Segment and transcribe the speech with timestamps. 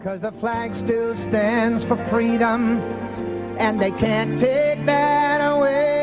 [0.00, 2.80] Cause the flag still stands for freedom,
[3.58, 5.96] and they can't take that away.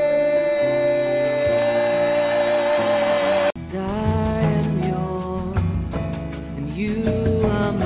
[3.57, 4.83] zion
[6.75, 7.05] you
[7.49, 7.85] are my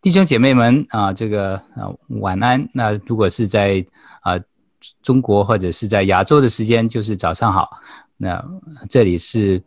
[0.00, 2.66] 弟兄姐妹们啊，这个啊晚安。
[2.72, 3.84] 那如果是在
[4.22, 4.40] 啊
[5.02, 7.68] 中国或者是在亚洲的时间，就是早上好。
[8.16, 8.42] 那
[8.88, 9.62] 这里是。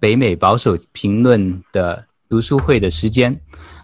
[0.00, 3.36] 北美保守评论的读书会的时间，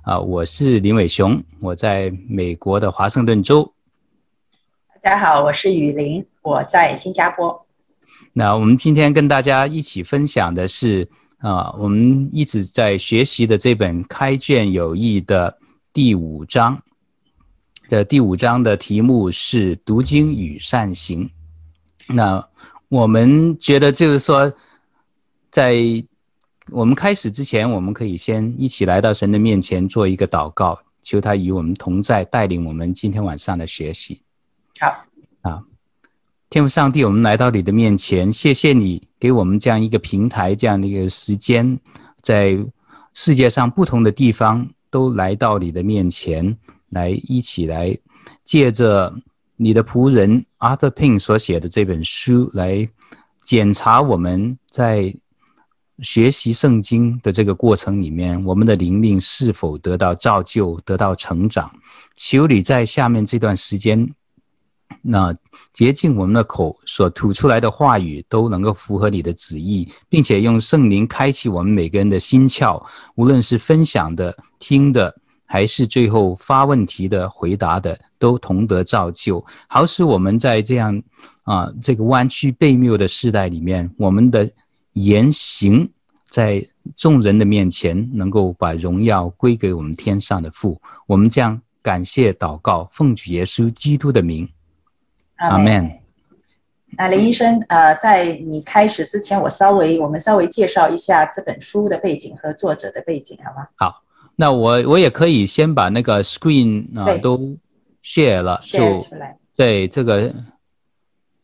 [0.02, 3.72] 啊，我是林伟雄，我在美国的华盛顿州。
[5.02, 7.66] 大家好，我是雨林，我在新加坡。
[8.32, 11.08] 那我们今天跟大家一起分享的是，
[11.38, 15.58] 啊，我们一直在学习的这本《开卷有益》的
[15.92, 16.80] 第五章。
[17.88, 21.28] 的第五章的题目是“读经与善行”。
[22.08, 22.46] 那
[22.88, 24.52] 我们觉得就是说。
[25.54, 25.76] 在
[26.72, 34.20] 我们开始之前，我们可以先一起来到神的面前做一个祷告，求他与我们同在，带领我们今天晚上的学习。
[34.80, 34.88] 好
[35.48, 35.62] 啊，
[36.50, 41.78] 天父上帝，我们来到你的面前，谢谢你给我们这样一个平台，这样的一个时间，
[42.20, 42.58] 在
[43.12, 46.58] 世界上不同的地方都来到你的面前，
[46.88, 47.96] 来一起来
[48.44, 49.14] 借着
[49.54, 52.88] 你的仆人 Arthur Pink 所写的这本书来
[53.40, 55.14] 检查我们在。
[56.00, 61.70] 学习圣经的这个过程里面，我们的灵命是否得到造就、得到成长？
[62.16, 64.12] 求你在下面这段时间，
[65.02, 65.32] 那
[65.72, 75.14] 洁净我们的口所吐出来的话语都能够符合你的旨意，并且用圣灵开启我们每个人的心窍，无论是分享的、听的，
[75.46, 81.00] 还是最后发问题的、回答的，都同得造就，好使我们在这样
[81.44, 84.50] 啊这个弯曲背谬的时代里面，我们的。
[84.94, 85.88] 言行
[86.26, 90.80] 在众人的面前，能够把荣耀归给我们天上的父。
[91.06, 94.48] 我们将感谢祷告，奉主耶稣基督的名，
[95.36, 95.90] 阿门。
[96.96, 103.66] 那林医生，呃，在你开始之前，我稍微我们稍微介绍一下这本书的背景和作者的背景，好吗？
[103.74, 104.02] 好，
[104.36, 107.56] 那我我也可以先把那个 screen 啊都
[108.04, 109.36] share 了，share 出来。
[109.56, 110.32] 对这个，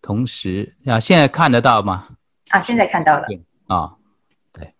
[0.01, 2.07] 同时啊，现在看得到吗？
[2.51, 3.27] 啊，现在看到了
[3.71, 3.91] 啊、哦，
[4.53, 4.75] 对，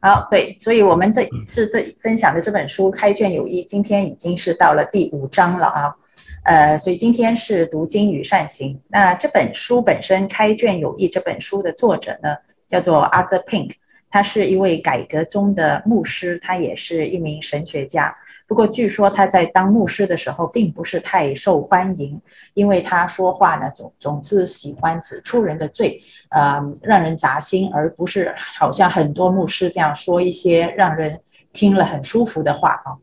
[0.00, 5.96] 好，对，所以我们这次这分享的这本书《开卷有益》，今天已经是到了第五章了啊，
[6.44, 8.78] 呃，所以今天是读经与善行。
[8.90, 12.36] 那这本书本身，《开卷有益》这本书的作者呢，
[12.66, 13.72] 叫做 Arthur Pink，
[14.10, 18.14] 他是一位改革中的牧师，他也是一名神学家。
[18.46, 22.18] 不过，据说他在当牧师的时候并不是太受欢迎，
[22.54, 31.20] 因为他说话呢总总是喜欢指出人的罪，呃，让人扎心，而不是好像很多牧师这样说一些让人
[31.52, 32.96] 听了很舒服的话啊。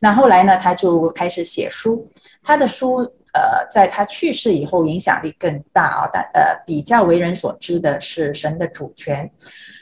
[0.00, 2.04] 那后来呢，他就开始写书，
[2.42, 3.08] 他的书
[3.38, 9.24] 呃，在他去世以后影响力更大啊，但呃，比较为人所知的是《神的主权》，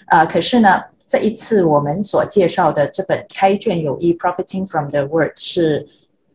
[0.08, 0.82] 呃，可是呢。
[1.08, 5.86] 这一次我们所介绍的这本《开卷有益》（Profiting from the Word） 是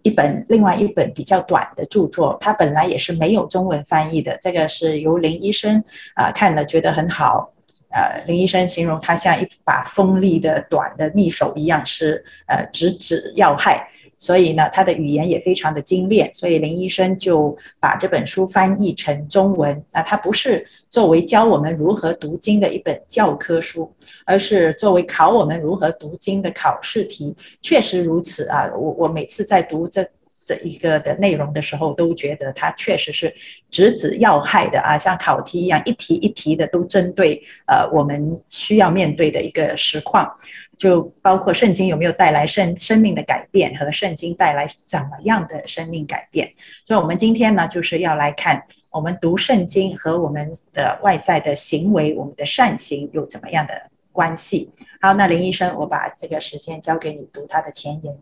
[0.01, 4.37] 一本另外一本比较短的著作，它本来也是没有中文翻译的。
[4.41, 5.83] 这个是由林医生
[6.15, 7.51] 啊、看了觉得很好，
[7.91, 13.87] 呃，林医生形容它像一把锋利的短的匕首一样，是呃直指要害。
[14.17, 19.83] 所以呢，他的语言也非常的精炼，所以林医生就把这本书翻译成中文。
[19.91, 23.91] 那它不是作为教我们如何读经的一本教科书，
[24.23, 27.35] 而是作为考我们如何读经的考试题。
[27.63, 30.07] 确实如此啊，我我每次在读这
[30.51, 33.33] 这一个的内容的时候，都觉得它确实是
[33.69, 40.29] 直指要害的啊，像考题一样，一题一题的都针对呃我们需要面对的一个实况。
[40.77, 46.51] 就包括圣经有没有带来生生命的改变，和圣经带来怎么样的生命改变。
[46.85, 53.73] 所以，我们今天呢，就是要来看我们读圣经和我们的外在的行为，我们的善行有怎么样的
[54.11, 54.71] 关系。
[54.99, 58.17] 好，那林医生，我把这个时间交给你读他的前言。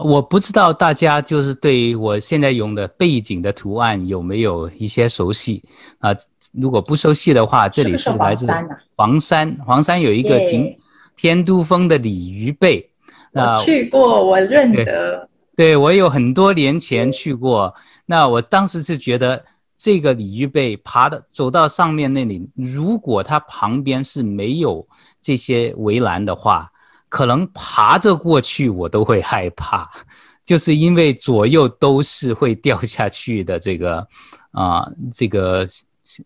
[0.00, 5.62] 我不知道大家就是对我现在用的背景的图案有没有一些熟悉
[5.98, 6.10] 啊？
[6.52, 8.50] 如果不熟悉的话，这里是来自
[8.96, 10.76] 黄山，黄山有一个景。
[11.18, 12.90] 天都峰的鲤鱼背，
[13.32, 15.26] 我去过，我认得。
[15.56, 17.74] 对，对我有很多年前去过。
[18.04, 19.42] 那我当时是觉得，
[19.78, 24.86] 这个鲤鱼背爬的走到上面那里，如果它旁边是没有
[25.22, 26.70] 这些围栏的话，
[27.08, 29.90] 可能爬着过去我都会害怕，
[30.44, 34.06] 就是因为左右都是会掉下去的这个
[34.52, 35.66] 啊、这个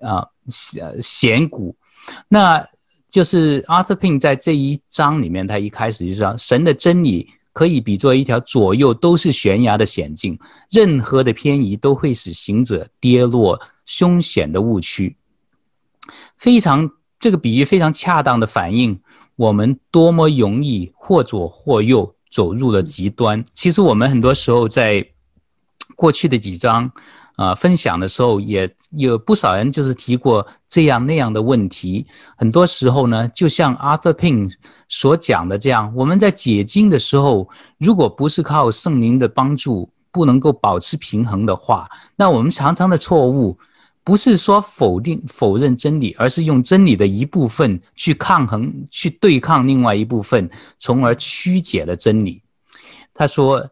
[0.01, 0.27] 啊、
[0.81, 1.75] 呃、险谷。
[2.29, 2.65] 那
[3.09, 10.39] 就是 Arthur Pink 在这一章里面，他一开始就说，神的真理可以比作一条左右都是悬崖的险境，
[10.71, 15.17] 任何的偏移都会使行者跌落凶险的误区。
[16.37, 16.89] 非常
[17.19, 18.99] 这个比喻非常恰当的反映
[19.41, 23.43] 我们多么容易或左或右走入了极端。
[23.55, 25.05] 其实我们很多时候在
[25.97, 26.91] 过去的几章。
[27.37, 32.05] 啊，分享的时候也有不少人就是提过这样那样的问题。
[32.37, 34.51] 很多时候呢，就像 Arthur Pink
[34.91, 37.49] 所讲的这样，我们在解经的时候，
[37.79, 43.57] 如果不是靠圣灵的帮助，不能够保持平衡的话，那我们常常的错误，
[44.11, 52.43] 不是说否定否认真理，而是用真理的一部分去抗衡、去对抗另外一部分，从而曲解了真理。
[53.15, 53.65] 他说。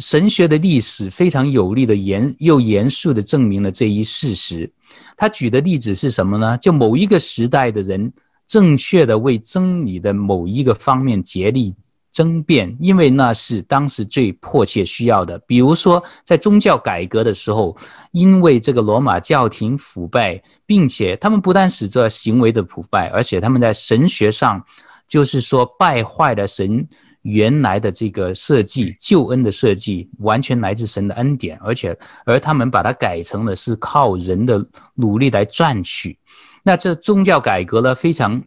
[0.00, 4.68] 神学的历史非常有力的严又严肃的证明了这一事实。
[5.16, 6.58] 他举的例子是什么呢？
[6.58, 8.12] 就某一个时代的人
[8.48, 11.72] 正确的为真理的某一个方面竭力
[12.16, 15.38] 争辩，因为那是当时最迫切需要的。
[15.40, 17.76] 比如说，在宗教改革的时候，
[18.12, 24.64] 因为这个罗马教廷腐败，并且他们不但使这行为的腐败，而且他们在神学上
[25.06, 26.88] 就是说败坏了神。
[27.20, 34.64] 原来的这个设计，救恩的设计，完全来自神的恩典，而且而他们把它改成了是靠人的
[34.94, 36.16] 努力来赚取。
[36.62, 38.40] 那这宗教改革呢，非常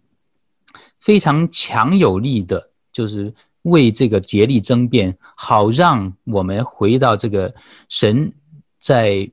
[0.98, 3.34] 非常强有力的，就是
[3.64, 7.54] 为这个竭力争辩，好让我们回到这个
[7.88, 8.32] 神
[8.80, 9.30] 在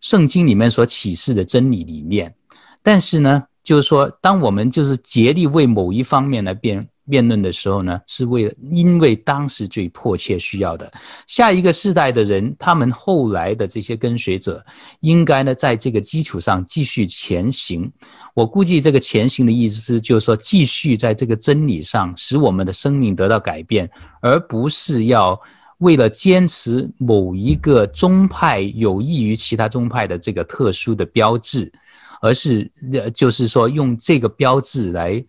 [0.00, 2.34] 圣经里面所启示的真理里面。
[2.82, 6.88] 但是呢，就是说，当我们就是竭力为某一方面来辩。
[7.08, 10.92] 辩论的时候呢，是为了因为当时最迫切需要的。
[11.26, 14.64] 下一个世代的人，他们后来的这些跟随者，
[15.00, 17.90] 应该呢，在这个基础上继续前行。
[18.34, 23.90] 我估计这个前行的意思是，就是说继续在这个真理上使我们的生命得到改变，
[24.20, 25.40] 而不是要
[25.78, 31.72] 为了坚持某一个宗派有益于其他宗派的这个特殊的标志，
[32.20, 35.24] 而是呃，就是说用这个标志来，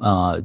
[0.00, 0.42] 呃。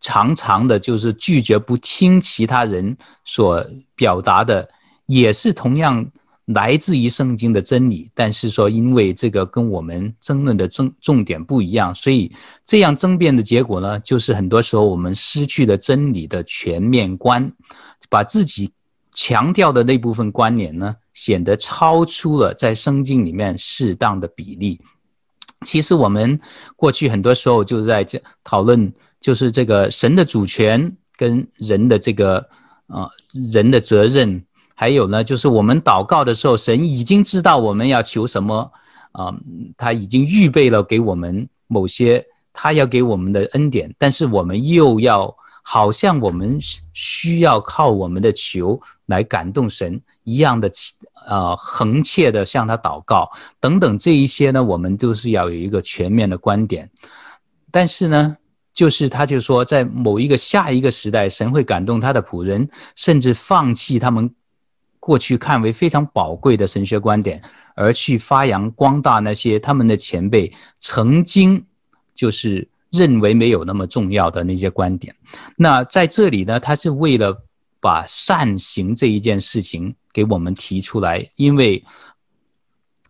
[0.00, 3.64] 常常的，就是拒绝不听其他人所
[3.94, 4.68] 表达的，
[5.06, 6.06] 也是同样
[6.46, 8.10] 来自于圣经的真理。
[8.14, 12.30] 但是说，因为这个跟我们争论的重重点不一样，所以
[12.64, 17.50] 这样争辩的结果呢，就是很多时候我们失去了真理的全面观，
[18.08, 18.70] 把自己
[19.12, 24.80] 强调的那部分观念呢，显得超出了在圣经里面适当的比例。
[25.62, 26.38] 其实我们
[26.76, 28.92] 过去很多时候就在这讨论。
[29.20, 32.48] 就是这个神的主权跟人的这个
[32.86, 33.08] 呃
[33.52, 34.44] 人的责任，
[34.74, 38.70] 还有呢，就是我们祷告的时候，神已经知道我们要求什么，
[39.10, 39.34] 啊、
[39.76, 46.56] 他已经预备了给我们某些他要给我们的恩典，但是我们又要好像我们
[46.92, 50.70] 需要靠我们的求来感动神一样的，
[51.26, 53.28] 呃，恒切的向他祷告。
[53.58, 56.88] 等等这一些呢，我们都是要有一个全面的观点，
[57.72, 58.36] 但是呢。
[58.78, 64.32] 就是，他就说，在某一个下一个时代，神会感动他的仆人，甚至放弃他们
[65.00, 67.42] 过去看为非常宝贵的神学观点，
[67.74, 71.60] 而去发扬光大那些他们的前辈曾经
[72.14, 75.12] 就是认为没有那么重要的那些观点。
[75.56, 77.36] 那在这里呢，他是为了
[77.80, 81.82] 把善行这一件事情给我们提出来，因为。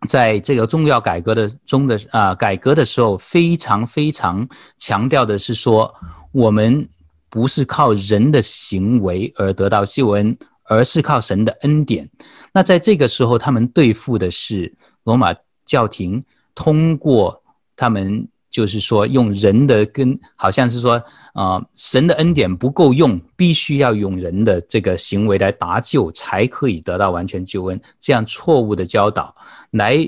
[0.07, 5.93] 在这个重要改革的中的啊改革的时候，非常非常强调的是说，
[6.33, 6.88] 我们
[7.28, 12.09] 不是靠人的行为而得到救恩，而是靠神的恩典。
[12.52, 14.73] 那在这个时候，他们对付的是
[15.05, 16.25] 罗马教廷，
[16.55, 17.43] 通过
[17.75, 18.28] 他们。
[18.50, 21.02] 就是说，用人的跟好像是说，
[21.35, 27.81] 啊、神的恩典不够用，必须要用人的这个行为来搭救，才可以得到完全救恩。
[28.00, 29.35] 这样错误的教导，
[29.73, 29.99] 来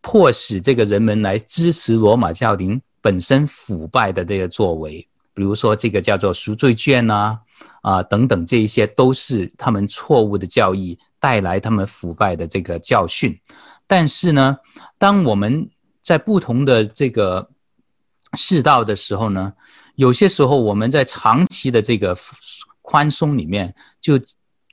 [0.00, 5.06] 迫使这个人们来支持罗马教廷本身腐败的这个作为。
[5.34, 7.38] 比如说，这个叫做赎罪券呐，
[7.82, 13.36] 啊、等等，这一些都是他们错误的教义带来他们腐败的这个教训。
[13.86, 14.56] 但是呢，
[14.98, 15.66] 当我们
[16.08, 17.46] 在不同的这个
[18.32, 19.52] 世道的时候呢，
[19.96, 22.16] 有些时候我们在长期的这个
[22.80, 24.18] 宽松里面，就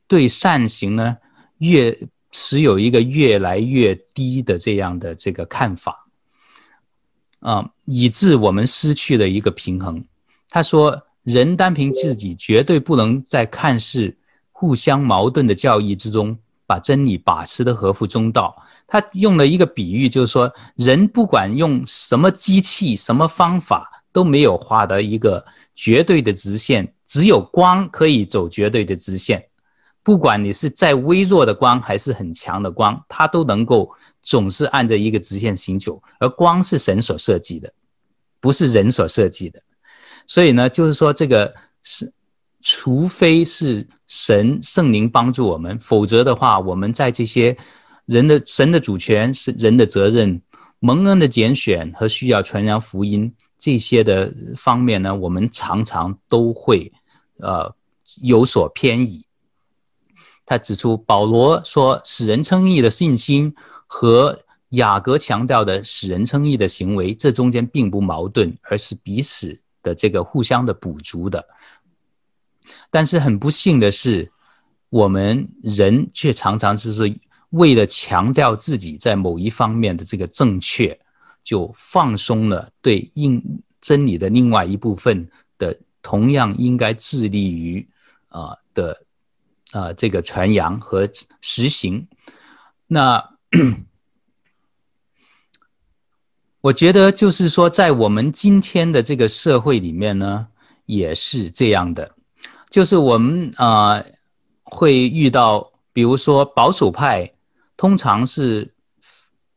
[0.08, 1.18] 对善行呢
[1.58, 1.94] 越
[2.32, 6.08] 持有一个越来越低的这样的这个看法，
[7.42, 10.02] 啊，以致我们失去了一个平衡。
[10.48, 14.18] 他说，人单凭自己绝对不能在看似
[14.54, 18.56] 互相矛盾的教义之中，把真理把持得合乎中道。
[18.88, 29.44] 他用了一个比喻，就是说，人不管用什么机器、什么方法都没有画的一个绝对的直线，只有光可以走绝对的直线。
[30.04, 33.90] 不管你是再微弱的光还是很强的光，它都能够
[34.22, 36.00] 总是按着一个直线行走。
[36.20, 37.74] 而光是神所设计的，
[38.40, 39.60] 不是人所设计的。
[40.28, 41.52] 所以呢，就是说这个
[41.82, 42.14] 是，
[42.62, 47.58] 除非是神圣灵帮助我们，否则的话，我们在这些
[48.06, 50.42] 人的神的主权是人的责任。
[50.80, 56.92] 蒙恩的拣选和需要传扬福音这些的方面呢，我们常常都会
[57.40, 57.74] 呃
[58.22, 59.26] 有所偏移。
[60.46, 63.56] 他指出，保罗说使人称义的信心
[63.88, 64.38] 和
[64.72, 71.44] 雅各强调的使人称义的行为，这中间并不矛盾，而是彼此的这个互相的补足的。
[72.92, 74.32] 但是很不幸的是，
[74.90, 77.18] 我们人却常常就是。
[77.56, 81.00] 为了强调自己在某一方面的这个正确，
[81.42, 83.42] 就放松了对应
[83.80, 85.26] 真理的另外一部分
[85.58, 87.88] 的同样应该致力于
[88.28, 89.02] 啊的
[89.72, 91.10] 啊这个传扬和
[91.40, 92.06] 实行。
[92.88, 93.24] 那
[96.60, 100.48] 我觉得就是说，在我们今天的这个社会里面呢，
[100.86, 102.16] 也是这样的，
[102.70, 104.04] 就是我们啊
[104.64, 107.32] 会遇到，比如说保守派。
[107.78, 108.74] 通常是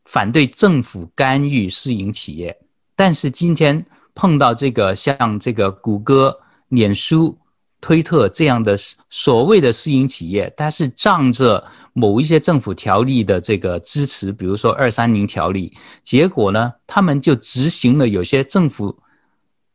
[0.05, 2.57] 反对政府干预私营企业，
[2.95, 6.37] 但是今天碰到这个像这个谷歌、
[6.69, 7.37] 脸书、
[7.79, 8.77] 推特这样的
[9.09, 15.71] 所谓的私营企业，它是仗着某一些政府条例的这个支持，比如说二三零条例，
[16.03, 18.97] 结果呢，他们就执行了有些政府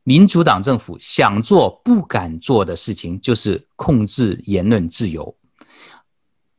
[0.02, 5.34] 民主党政府想做不敢做的事情，就是控制言论自由。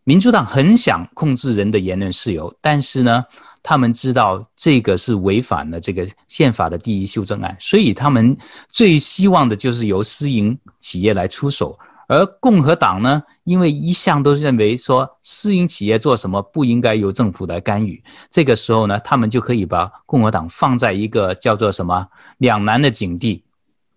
[0.08, 3.26] 民主党很想控制人的言论自由，但是呢，
[3.64, 8.38] 他们知道这个是违反了这个宪法的第一修正案，所以他们
[8.70, 11.78] 最希望的就是由私营企业来出手。
[12.08, 22.08] 而共和党呢，因为一向都认为说私营企业做什么不应该由政府来干预，这个时候呢，他们就可以把共和党放在一个叫做什么
[22.38, 23.44] 两难的境地，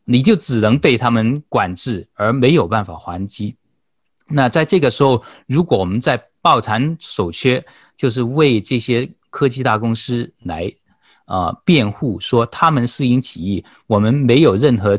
[0.07, 3.55] 你就只能被他们管制，而没有办法还击。
[4.31, 7.65] 那在这个时候，如果我们在抱残守缺，
[7.97, 10.73] 就是为这些科技大公司来
[11.25, 14.95] 啊、呃、辩护，说他们私营企业，我们没有任何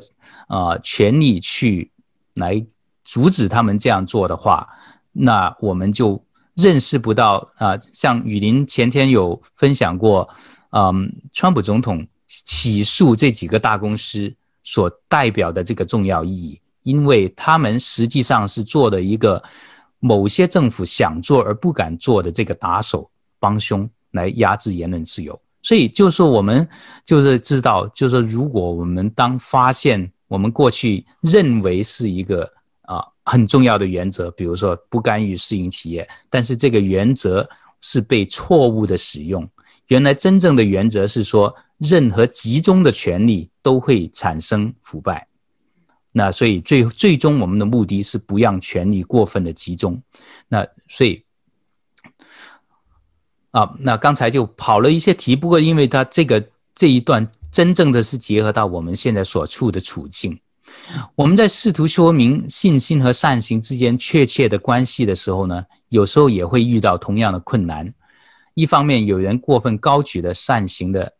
[0.47, 1.91] 啊、呃、权利去
[2.35, 2.65] 来
[3.03, 4.67] 阻止他们这样做的话，
[5.11, 6.23] 那我们就
[6.55, 10.27] 认识不到啊、像雨林前天有分享过，
[10.71, 14.33] 嗯，川普总统起诉这几个大公司
[14.63, 16.59] 所代表的这个重要意义。
[16.83, 19.41] 因为他们实际上是做的一个
[19.99, 23.09] 某些政府想做而不敢做的这个打手
[23.39, 25.39] 帮凶，来压制言论自由。
[25.61, 26.67] 所以就是我们
[27.03, 32.49] 就是知道，就是如果我们当发现我们过去认为是一个
[32.83, 37.47] 啊很重要的原则，比如说不干预私营企业，但是这个原则
[37.81, 39.47] 是被错误的使用。
[39.87, 45.27] 原来真正的原则是说，任何集中的权力都会产生腐败。
[46.19, 50.03] 那所以最最终我们的目的是不让权力过分的集中。
[50.49, 51.23] 那所以
[53.51, 56.45] 啊，那刚才就跑了一些题，不过因为他这个
[56.75, 60.37] 这一段真正的是结合到我们现在所处的处境，
[61.15, 67.93] 我们在试图说明信心和善行之间确切的关系的时候呢，有时候也会遇到同样的困难。
[68.55, 71.13] 一方面，有人过分高举的善行的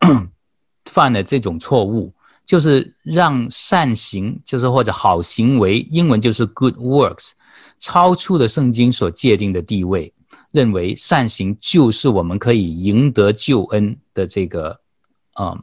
[0.90, 2.14] 犯了这种错误。
[2.52, 7.30] 就是让善行，就是或者好行为，英文就是 good works，
[7.78, 10.12] 超出了圣经所界定的地位，
[10.50, 14.78] 认为善行就是我们可以赢得救恩的这个，
[15.40, 15.58] 嗯，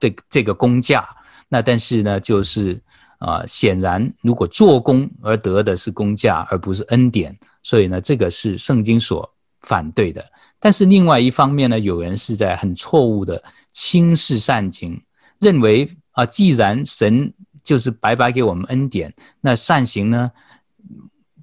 [0.00, 1.08] 这这个工价。
[1.48, 2.72] 那但是呢，就是
[3.18, 7.32] 啊、呃，显然如果做工而得的是工价，而不是恩典，
[7.62, 10.24] 所以呢，这个是圣经所反对的。
[10.58, 13.40] 但是另外一方面呢，有人是在很错误的
[13.72, 15.00] 轻视善行，
[15.38, 15.88] 认为。
[16.12, 20.30] 啊，既然神就是白白给我们恩典，那善行呢，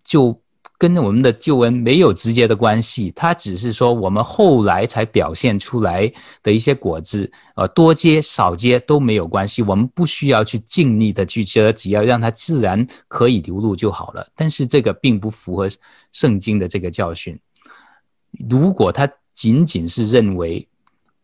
[0.03, 0.39] 就
[0.77, 3.11] 跟我们的救恩没有直接的关系。
[3.15, 6.11] 它只是说我们后来才表现出来
[6.43, 9.61] 的一些果子，呃，多结少结都没有关系。
[9.63, 14.27] 我们不需要去尽力的去结，只要让它自然可以流露就好了。
[14.35, 15.67] 但是这个并不符合
[16.11, 17.37] 圣经的这个教训。
[18.49, 20.67] 如果他仅仅是认为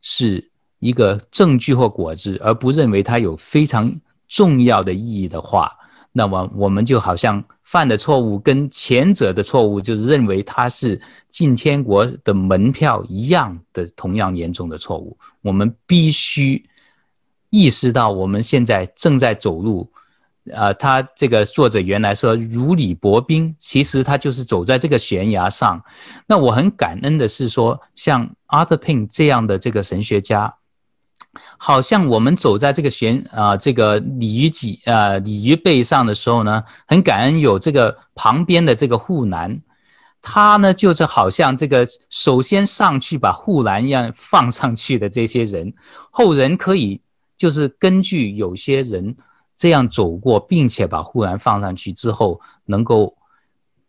[0.02, 0.50] 是。
[0.79, 3.94] 一个证据或果子，而不认为它有非常
[4.27, 5.72] 重要的意义的话，
[6.12, 15.17] 那么我们就好像犯的错误跟前者的错误，就是认为它是进天国的门票一样的同样严重的错误。
[15.41, 16.63] 我们必须
[17.50, 19.91] 意识到我们现在正在走路。
[20.51, 25.84] 呃，他这个作者原来说如履薄冰，其实他就是走在这个悬崖上。
[26.27, 30.53] 那我很感恩的是说，像 Arthur Pink 这样的这个神学家，
[31.58, 39.62] 好像我们走在这个悬啊、这个鲤鱼脊啊鲤鱼背上的时候呢，很感恩有这个旁边的这个护栏，
[40.22, 45.74] 他呢就是好像这个首先上去把护栏一样放上去的这些人，
[46.12, 47.01] 后人可以
[47.36, 49.15] 就是根据有些人。
[49.58, 53.15] 这样走过，并且把护栏放上去之后，能够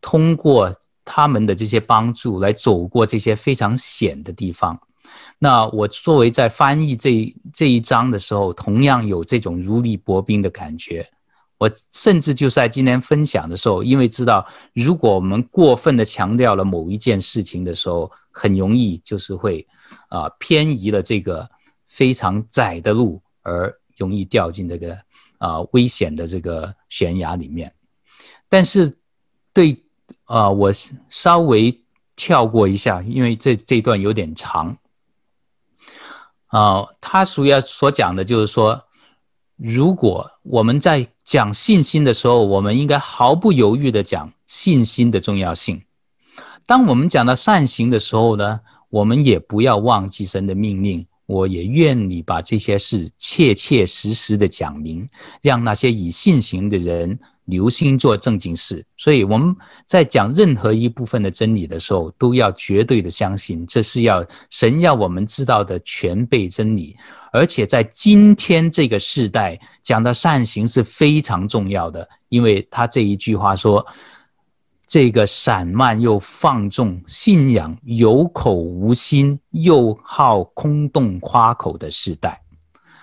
[0.01, 0.73] 通过
[1.05, 4.79] 他们的这些帮助来走过这些非常险的地方。
[5.39, 11.09] 那我作为在翻译这这一章的时候，同样有这种如履薄冰的感觉。
[11.59, 19.67] 我甚至就在今天分享的时候，因为知道如果我们过分的强调了某一件事情的时候，很容易就是会
[20.09, 21.49] 啊、偏移了这个
[21.87, 24.97] 非常窄的路，而容易掉进这个。
[25.39, 27.71] 啊、危险的这个悬崖里面，
[28.49, 28.91] 但是
[29.53, 29.77] 对
[30.25, 30.73] 啊、我
[31.11, 31.79] 稍微
[32.17, 34.75] 跳过一下，因为这这段有点长。
[36.47, 38.81] 啊、他主要所讲的就是说，
[39.57, 45.83] 如果我们在讲信心的时候，我们应该毫不犹豫的讲信心的重要性。
[46.67, 48.61] 当我们讲到善行的时候呢，
[48.91, 51.07] 我们也不要忘记神的命令。
[51.27, 55.09] 我也愿你把这些事切切实实的讲明，
[55.43, 58.85] 让那些以信行的人留心做正经事。
[58.97, 66.97] 所以我们在讲任何一部分的真理的时候，都要绝对的相信，这是要神要我们知道的全备真理。
[67.33, 73.85] 而且在今天这个时代，讲到善行是非常重要的，因为他这一句话说。
[74.89, 82.41] 这个散漫又放纵信仰，有口无心，又好空洞夸口的时代，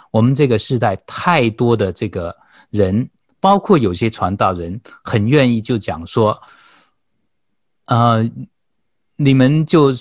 [0.10, 2.34] 我们这个时代太多的这个
[2.70, 3.06] 人，
[3.44, 6.42] 包括有些传道人，很愿意就讲说，
[7.88, 8.24] 呃，
[9.18, 9.94] 你们就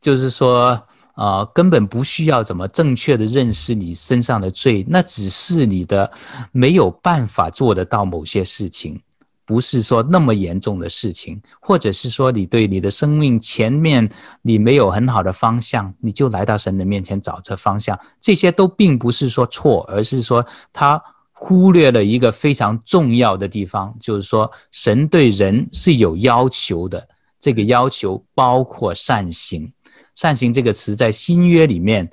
[0.00, 0.82] 就是说，
[1.14, 6.10] 呃，根本不需要怎么正确的认识你身上的罪，那只是你的
[6.50, 9.00] 没有办法做得到某些事情。
[9.44, 14.08] 不是说那么严重的事情，或者是说你对你的生命前面
[14.40, 21.00] 你没有很好的方向，你就来到神的面前找这方向，这些都并不是说错，而是说他
[21.44, 27.08] 忽略了一个非常重要的地方，就是说神对人是有要求的，
[27.40, 29.70] 这个要求包括善行。
[30.14, 32.08] 善行这个词在新约里面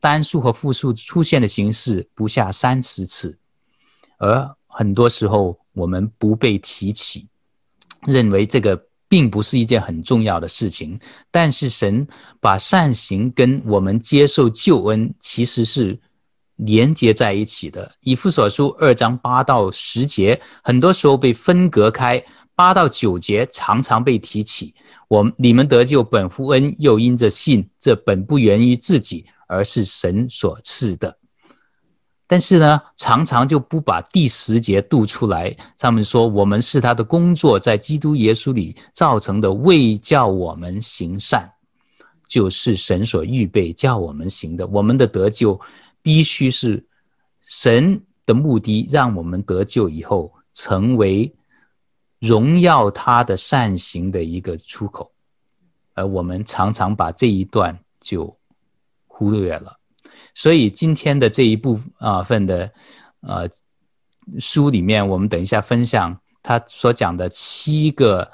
[0.00, 3.38] 单数和复数出现的形式不下三十次，
[4.18, 5.56] 而很多时候。
[5.74, 7.26] 我们不被提起，
[8.02, 8.78] 认为这个
[9.08, 11.00] 并不是一件很重要的事情。
[11.30, 12.06] 但是神
[12.40, 15.98] 把善行跟我们接受救恩其实是
[16.64, 17.90] 连接在一起的。
[18.00, 22.18] 以弗所书二章八到十节，很多时候被分隔开；
[22.54, 24.74] 八到九节常常被提起。
[25.08, 31.18] 我们你们得救本乎恩，又因着信，这本不源于自己，而是神所赐的。
[32.26, 35.54] 但是呢，常常就不把第十节读出来。
[35.76, 41.46] 他们说，我们是他的工作，在基督耶稣里造成的，为叫我们行善，
[42.26, 44.66] 就是神所预备叫我们行的。
[44.68, 45.60] 我们的得救
[46.02, 46.84] 必须是
[47.42, 51.32] 神的目的，让我们得救以后成为
[52.18, 55.10] 荣耀他的善行的一个出口，
[55.94, 58.36] 而我们常常把这一段就
[59.06, 59.76] 忽略了。
[60.34, 62.72] 所以今天的这一部啊份的
[63.20, 63.48] 呃
[64.38, 68.30] 书里面，我们等一下分享他所讲的七个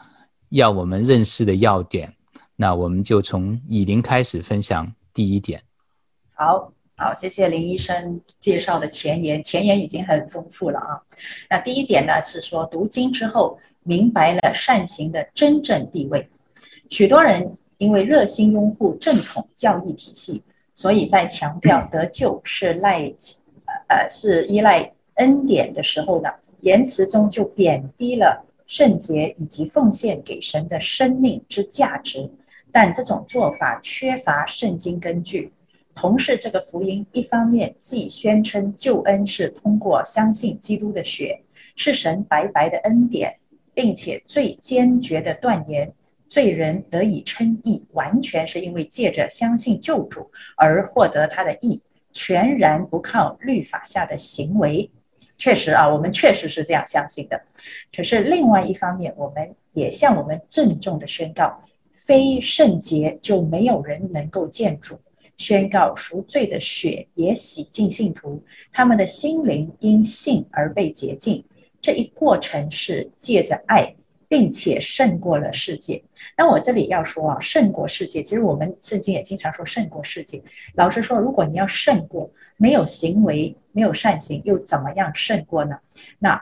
[0.50, 2.12] 要我们认识的要点。
[2.54, 5.62] 那我们就从以琳开始分享第一点。
[6.34, 11.00] 好好，谢谢林医生介绍的前言，前言已经很丰富了啊。
[11.48, 16.28] 那第一点呢是说，读经之后明白了善行的真正地位。
[16.90, 20.42] 许多人因为热心拥护正统教义体系。
[20.74, 23.12] 所以在强调得救是赖，
[23.88, 26.28] 呃是依赖恩典的时候呢，
[26.60, 32.30] 言辞中就贬低了圣洁以及奉献给神的生命之价值。
[32.70, 35.52] 但这种做法缺乏圣经根据。
[36.00, 41.42] 同是这个福音，一方面既宣称救恩是通过相信基督的血，
[41.74, 43.36] 是神白白的恩典，
[43.74, 45.92] 并且最坚决的断言。
[46.28, 51.82] 罪人得以称义，完全是因为借着相信救主而获得他的义，
[52.12, 54.88] 全然不靠律法下的行为。
[55.36, 57.42] 确实啊，我们确实是这样相信的。
[57.92, 61.60] 可是另外一方面，我们也向我们郑重的宣告：
[61.92, 65.00] 非圣洁就没有人能够见主。
[65.38, 71.42] 宣告赎罪的血也洗净信徒，他们的心灵因信而被洁净。
[71.80, 73.94] 这一过程是借着爱。
[74.28, 76.02] 并且胜过了世界。
[76.36, 80.42] 那我这里要说啊，胜过世界，其实我们圣经也经常说胜过世界。
[80.74, 85.78] 老实说，如果你要胜过，没有行为，没有善行，又怎么样胜过呢？
[86.18, 86.38] 那。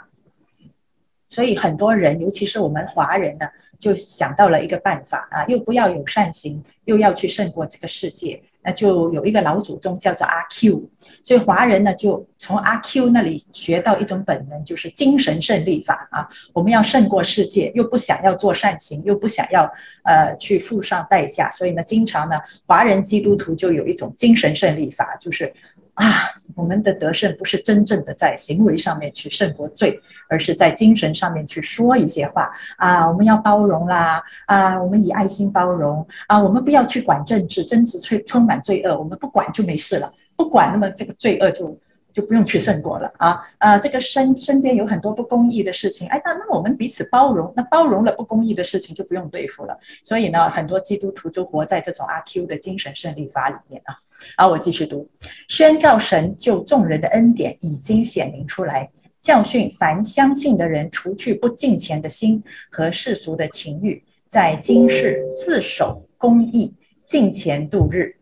[1.28, 3.46] 所以很多人，尤其是我们华人呢，
[3.78, 10.88] 就想到了一个办法啊，又不要有善行，又要去胜过这个世界，那就有一个老祖宗叫做阿 Q。
[11.24, 16.28] 所以华人呢，就从阿 Q 那里学到一种本能，就是精神胜利法啊。
[16.52, 19.70] 我们要胜过世界，又不想要做善行，又不想要
[20.04, 22.36] 呃去付上代价，所以呢，经常呢，
[22.66, 25.52] 华人基督徒就有一种精神胜利法，就是。
[25.96, 26.12] 啊，
[26.56, 33.06] 我们的得胜不是真正的在行为上面去胜过罪，而是在精神上面去说一些话啊。
[33.08, 41.78] 我们要包容啦，啊，我们以爱心包容啊，我们不要去管政治，政治充充满罪恶，我们不管就没事了，不管那么这个罪恶就。
[42.16, 43.38] 就不用去胜过了啊！
[43.59, 49.76] 啊，这个身身边有很多不公义的事情，哎，那那我们彼此包容，那包容了不公义的事情就不用对付了。
[50.02, 53.94] 所以呢，很多基督徒就活在这种阿 Q 的精神胜利法里面啊。
[54.38, 55.07] 好，我继续读，
[55.46, 66.74] 宣告神救众人的恩典已经显明出来，教训凡相信的人，除去不敬虔的心和世俗的情欲，在今世自守公义，
[67.05, 68.16] 敬虔度日。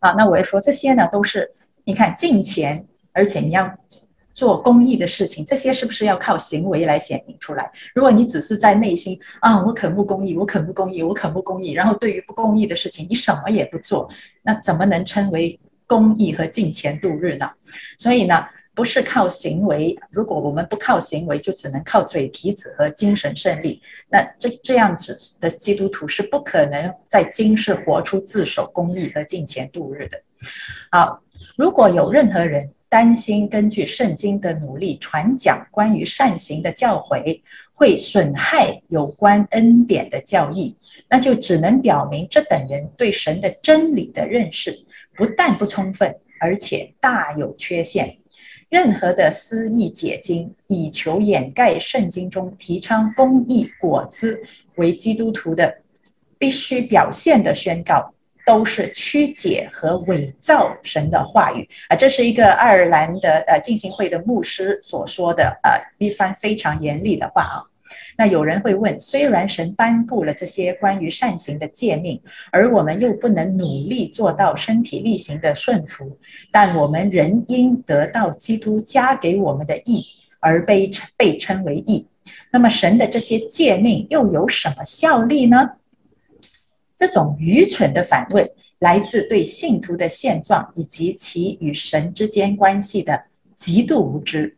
[0.00, 1.48] 啊，那我也说这些呢，都是。
[1.84, 3.72] 你看，敬钱，而且你要
[4.34, 7.70] 做公益的事情，这些是不是要靠行为来显明出来？
[7.94, 14.08] 如果你只是在内心啊，我肯不公益，我肯不公益，我肯不公益，然后对于不公益的事情，你什么也不做，
[14.42, 17.50] 那怎么能称为公益和敬钱度日呢？
[17.98, 18.42] 所以呢，
[18.74, 19.94] 不是靠行为。
[20.10, 23.82] 如果我们不靠行为，就只能靠嘴皮子和精神胜利。
[24.08, 30.22] 那这这样子的基督徒是不可能在今世活出自守公益和敬虔度日的。
[30.90, 31.22] 好。
[31.56, 37.40] 如果有任何人担心根据圣经的努力传讲关于善行的教诲
[37.74, 40.76] 会损害有关恩典的教义，
[41.08, 44.84] 那就只能表明这等人对神的真理的认识
[45.16, 48.16] 不但不充分，而且大有缺陷。
[48.68, 54.40] 任何的私意解经，以求掩盖圣经中提倡公义果子
[54.76, 55.78] 为基督徒的
[56.38, 58.11] 必须表现的宣告。
[58.46, 61.96] 都是曲解和伪造神的话语啊！
[61.96, 67.62] 这是一个爱尔兰的呃浸信会的牧师所说的呃一番非常严厉的话啊。
[68.16, 76.18] 那有人会问：虽然神颁布了这些关于善行的诫命，而我们又不能努力做到身体力行的顺服，
[76.50, 80.04] 但我们仍应得到基督加给我们的义
[80.40, 82.08] 而被被称为义。
[82.50, 85.70] 那么神的这些诫命又有什么效力呢？
[87.02, 93.20] 这种愚蠢的反问来自对信徒的现状以及其与神之间关系的
[93.56, 94.56] 极度无知。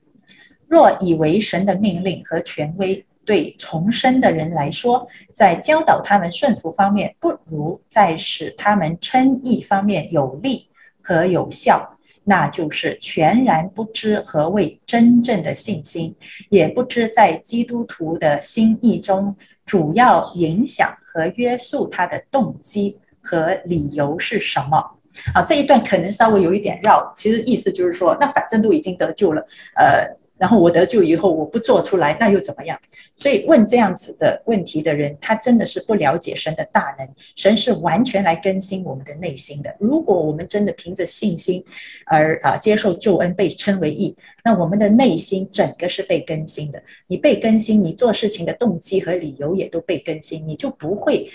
[0.69, 10.69] 若以为神的命令和权威对重生的人来说，在教导他们顺服方面不如在使他们称义方面有利
[11.01, 11.94] 和有效，
[12.25, 16.15] 那就是全然不知何谓真正的信心，
[16.51, 20.93] 也不知在基督徒的心意中主要影响。
[21.15, 24.79] 和约束他的动机和理由是什么？
[25.33, 29.41] 啊，这一段可能稍微有一点绕，其实意思就是说，那反正都已经得救了，
[29.77, 30.05] 呃，
[30.37, 32.79] 然后我得救以后我不做出来，那又怎么样？
[33.15, 37.09] 所以问这样子的问题的人，他真的是不了解神的大能。
[37.37, 39.75] 神是完全来更新我们的内心的。
[39.79, 41.65] 如果我们真的凭着信心
[42.07, 46.83] 而啊接受救恩，被称为义，那我们的内心整个是被更新的。
[47.07, 51.29] 你被更新，你做事情的动机和理由也都被更新，你就不会。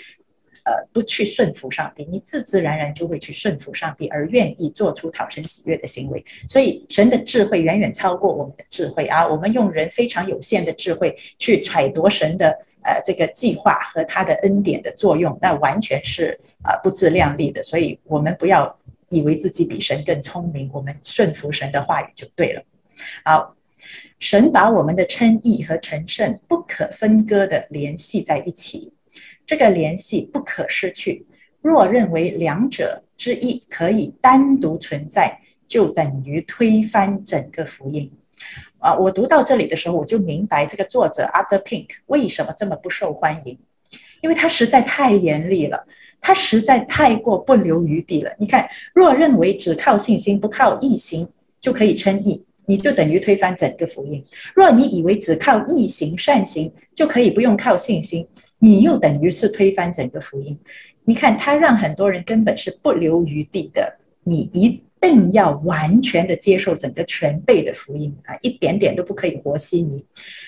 [0.64, 6.22] 呃，不去顺服上帝，你自自然然就会去顺服上帝，而愿意做出讨神喜悦的行为。
[6.48, 9.26] 所以，神的智慧远远超过我们的智慧啊！
[9.26, 12.50] 我们用人非常有限的智慧去揣度神的
[12.82, 17.62] 呃这个计划和他的恩典的作用，那完全是、呃、不自量力的。
[17.62, 22.62] 所以我们不要以为自己比神更聪明，我们顺服神的话语就对了。
[23.24, 23.56] 好，
[24.18, 28.92] 神把我们的称义和成圣不可分割的联系在一起。
[29.50, 31.26] 这个联系不可失去。
[31.60, 35.36] 若认为两者之一可以单独存在，
[35.66, 38.08] 就等于推翻整个福音。
[38.78, 43.58] 啊，我读到这里的时候，我就明白这个作者 Arthur Pink 为什么这么不受欢迎，
[44.20, 45.84] 因为他实在太严厉了，
[46.20, 48.32] 他实在太过不留余地了。
[48.38, 51.28] 你看，若认为只靠信心不靠义行
[51.60, 54.24] 就可以称义，你就等于推翻整个福音。
[54.54, 58.24] 若你以为只靠义行善行就可以不用靠信心，
[58.60, 60.56] 你又等于是推翻整个福音。
[61.04, 70.04] 你看，他让很多人根本是不留余地的，你一定要完全的接受整个全备的福音啊，一点点都不可以和稀泥。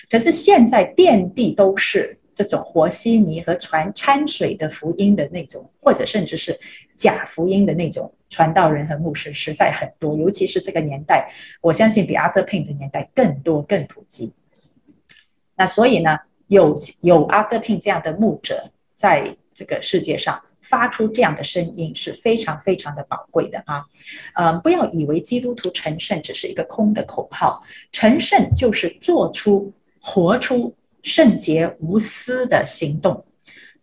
[0.09, 2.17] 可是现在遍地都是。
[2.35, 6.59] 这种和稀泥和传掺水的福音的那种，或者甚至是
[6.95, 10.17] 假福音的那种传道人和牧师，实在很多。
[10.17, 14.33] 尤其是这个年代，我相信比 Arthur Pink 的年代更多、更普及。
[15.55, 23.85] 那所以呢，有有阿德聘这样的牧者在这个世界上发出这样的声音，是非常非常的宝贵的啊！
[24.35, 30.75] 呃，不要以为基督徒成圣只是一个空的口号，成圣就是做出、活出。
[31.03, 33.25] 圣洁无私的行动，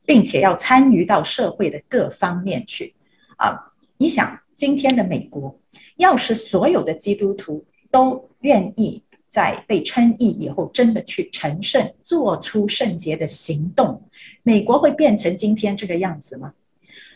[0.07, 2.94] 并且要参与到社会的各方面去
[3.37, 3.68] 啊！
[3.99, 5.55] 你想，今天的美国，
[5.96, 14.03] 要是所有的基督徒都愿意在被称义以后，真的去成圣，做出圣洁的行动，
[14.43, 16.53] 美国会变成今天这个样子吗？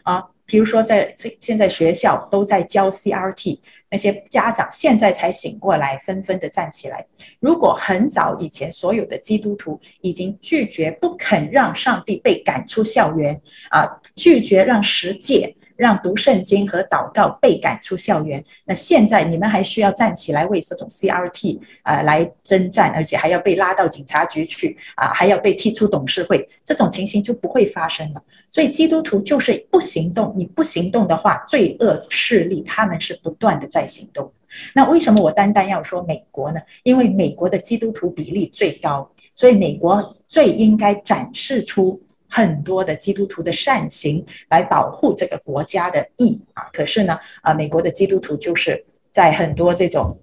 [0.05, 0.25] 啊！
[0.47, 3.59] 比如说，在这现在学校都在教 CRT，
[3.91, 7.07] 那些家长现在才醒过来，纷纷的站起来。
[7.41, 15.57] 如果很早以前，所有的基督徒已经拒绝、不肯让上帝被赶出校园，啊，拒绝让十诫。
[15.77, 18.43] 让读圣经和祷告被赶出校园。
[18.65, 28.23] 那现在你们还需要站起来为这种 CRT 啊、呃、来征战，而且还要被拉到警察局去啊，还要被踢出董事会，这种情形就不会发生了。
[28.51, 34.33] 所以基督徒就是不行动，你不行动的话，罪恶势力他们是不断的在行动。
[34.73, 36.61] 那为什么我单单要说美国呢？
[36.85, 42.01] 因为美国的基督徒比例最高，所以美国最应该展示出。
[42.35, 50.19] 很多的基督徒的善行来保护这个国家的义啊，可是呢，啊，美国的基督徒就是在很多这种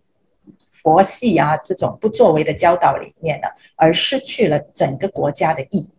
[0.69, 3.47] 佛系啊这种不作为的教导里面呢，
[3.78, 5.89] 而失去了整个国家的义。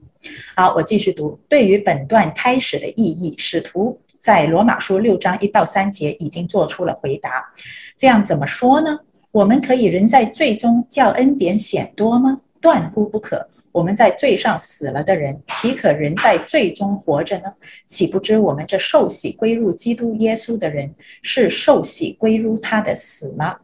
[0.55, 1.41] 好，我继续读。
[1.49, 7.51] 对于本段开始的意义，使徒在罗马书六章一到三节已经做出了回答。
[7.97, 8.99] 这样怎么说呢？
[9.31, 12.43] 我们可以人在罪中叫恩典显多吗？
[12.63, 13.47] 断乎不可！
[13.73, 17.53] 我们在罪上死了的人，岂可仍在罪中活着呢？
[17.87, 23.57] 岂不知我们这受洗归入基督耶稣的人，是受洗归入他的死吗？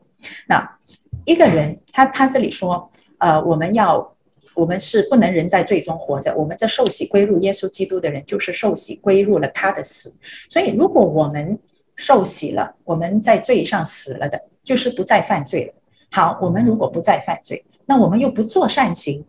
[0.48, 0.78] 那
[1.24, 4.16] 一个人，他他这里说，呃，我们要，
[4.54, 6.34] 我们是不能仍在罪中活着。
[6.34, 10.12] 我们这受洗归入耶稣基督的人，就是受洗归入了他的死。
[10.48, 11.56] 所以，如果我们
[11.94, 15.74] 受洗了，我们在罪上死了的，就是不再犯罪了。
[16.10, 19.24] 好，我们如果不再犯罪，那我们又不做善行，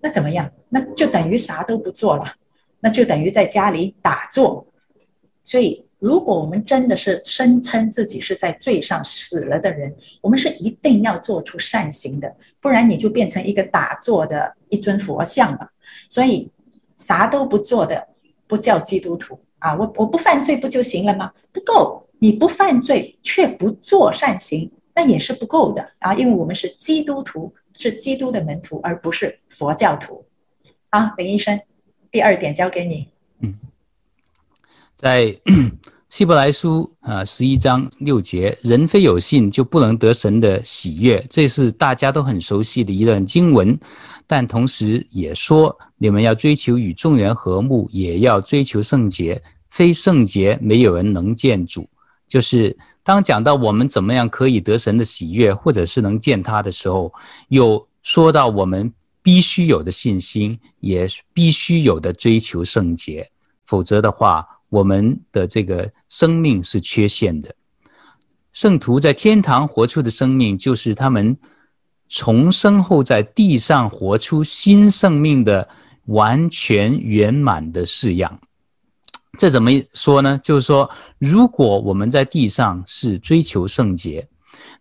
[0.00, 0.50] 那怎么样？
[0.68, 2.24] 那就等于啥都不做了，
[2.80, 4.66] 那就等于在家里打坐。
[5.44, 15.70] 所以，如果我们真的是声称自己是在罪上死了的人，我们是一定要做出善行的，不然你就变成一个打坐的一尊佛像了。
[16.08, 16.50] 所以，
[16.96, 18.08] 啥都不做的
[18.46, 19.74] 不叫基督徒啊！
[19.74, 21.32] 我我不犯罪不就行了吗？
[21.52, 24.70] 不够，你不犯罪却不做善行。
[24.96, 30.24] 那也是不够的啊，因为我们是基督徒，是基督的门徒，而不是佛教徒。
[30.90, 31.60] 啊，林医生，
[32.12, 33.08] 第二点交给你。
[33.40, 33.52] 嗯，
[34.94, 35.36] 在
[36.08, 43.76] 希伯来书啊十一章六节，人非有信就不能得神的喜悦，这是大家都很熟悉的一段经文。
[44.28, 51.84] 但同时也说，你们要追求与众人和睦，也要追求圣洁，非圣洁没有人能见主。
[52.28, 52.76] 就是。
[53.04, 57.12] 当讲到我们怎么样可以得神的喜悦，或者是能见他的时候，
[57.48, 63.28] 有说到我们必须有的信心，也必须有的追求圣洁，
[63.66, 67.54] 否则的话，我们的这个生命是缺陷的。
[68.52, 71.36] 圣徒在天堂活出的生命，就是他们
[72.08, 75.68] 重生后在地上活出新生命的
[76.06, 78.40] 完全圆满的式样。
[79.36, 80.38] 这怎么说呢？
[80.42, 84.26] 就是说，如果我们在地上是追求圣洁，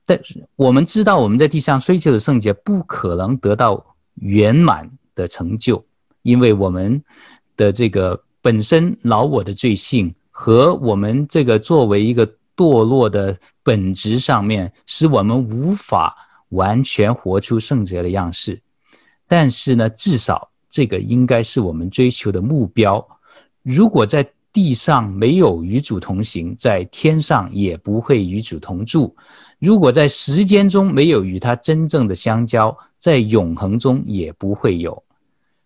[0.06, 0.20] 但
[0.56, 3.84] 我们知道我们在地上追求的圣洁不可能得到
[4.16, 5.84] 圆满的成就，
[6.22, 7.02] 因为我们
[7.58, 16.16] 的这个本身老我的罪性和我们这个作为一个堕落的本质上面，使我们无法
[16.50, 18.62] 完全活出圣洁的样式。
[19.28, 23.04] 但是呢，至少这个应该是我们追求的目标。
[23.64, 29.14] 如果在地上没有与主同行，在天上也不会与主同住。
[29.60, 35.04] 如果在时间中没有与他真正的相交，在永恒中也不会有。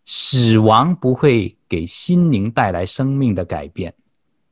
[0.06, 3.94] 死亡不会给心灵带来生命的改变，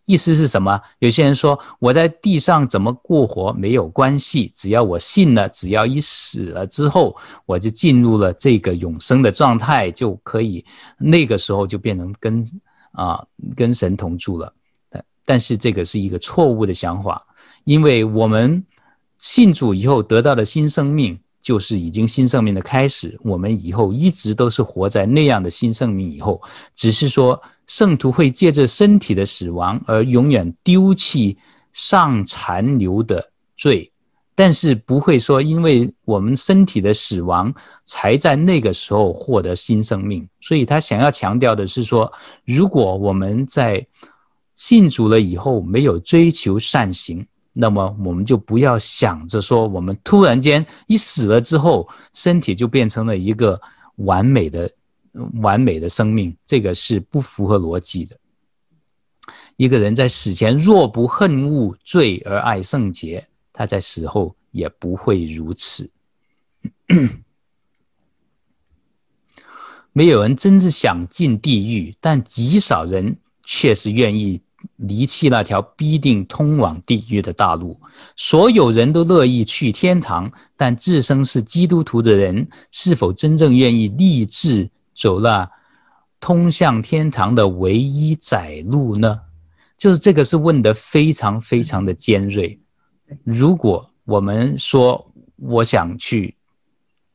[0.04, 0.78] 意思是什么？
[1.00, 10.65] 有些人说我在地上怎么过活没有关系，只要我信了，只要一死了之后，我就进入了这个永生的状态，就可以
[10.98, 12.45] 那个时候就变成跟
[12.96, 13.24] 啊
[13.56, 14.54] 跟神同住了。
[14.90, 17.26] 但但是这个是一个错误的想法，
[17.64, 18.64] 因为我们
[19.20, 23.18] 信主以后得到的新生命，就是已经新生命的开始。
[23.24, 26.42] 我们以后一直都是活在那样的新生命以后，
[26.74, 27.42] 只是说。
[27.68, 31.36] 圣徒会借着身体的死亡而永远丢弃
[31.74, 33.28] 尚残留的
[33.58, 33.92] 罪，
[34.36, 37.52] 但是不会说因为我们身体的死亡
[37.86, 40.28] 才在那个时候获得新生命。
[40.41, 42.12] 所以他想要强调的是说，
[42.43, 43.86] 如果我们在
[44.56, 53.60] 信主了以后没有追求善行，那么我们就不要想着说我们突然间一死了之后，身体就变成了一个
[53.95, 54.69] 完美的。
[55.36, 58.17] 完美的生命，这个是不符合逻辑的。
[59.56, 63.26] 一个人在死前若不恨恶罪而爱圣洁，
[63.58, 65.89] 他在死后也不会如此。
[69.94, 73.15] 没有人真是想进地狱，但极少人
[73.46, 74.41] 却是愿意
[74.76, 77.80] 离弃那条必定通往地狱的大路。
[78.18, 84.70] 所有人都乐意去天堂，但自称是基督徒的人，是否真正愿意立志？
[84.94, 85.50] 走了
[86.20, 89.22] 通向天堂的唯一窄路呢？
[89.78, 92.60] 就是这个是问得非常非常的尖锐。
[93.24, 95.06] 如果我们说
[95.38, 96.34] 我想去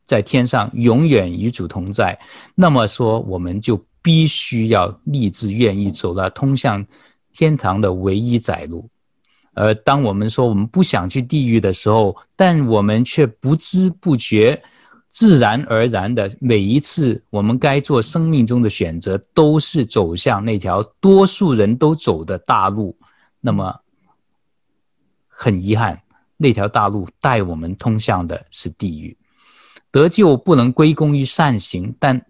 [0.05, 2.17] 在天上永远与主同在，
[2.55, 6.85] 那么说我们就必须要立志愿意走了通向
[7.33, 8.89] 天堂的唯一窄路。
[9.53, 14.61] 而当我们说我们不想去地狱的时候，但我们却不知不觉。
[15.09, 22.97] 自然而然的，每一次我们该做生命中的选择，都是走向那条多数人都走的大路。
[23.41, 23.77] 那么，
[25.43, 25.99] 很遗憾，
[26.37, 29.17] 那条大路带我们通向的是地狱。
[29.89, 32.23] 得救不能归功于善行，但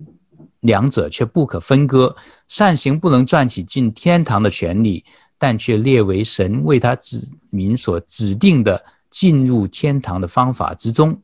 [0.62, 2.16] 两者却不可分割。
[2.48, 5.04] 善行不能赚取进天堂的权利，
[5.38, 11.22] 但却列为神为他子民所指定的进入天堂的方法之中。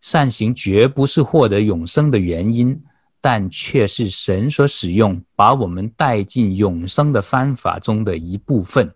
[0.00, 2.80] 善行绝不是获得永生的原因，
[3.20, 8.90] 但却是神所使用把我们带进永生的方法中的一部分。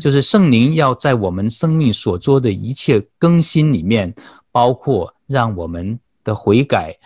[0.00, 4.14] 就是圣灵要在我们生命所做的一切更新里面，
[4.50, 6.96] 包括让我们的悔改，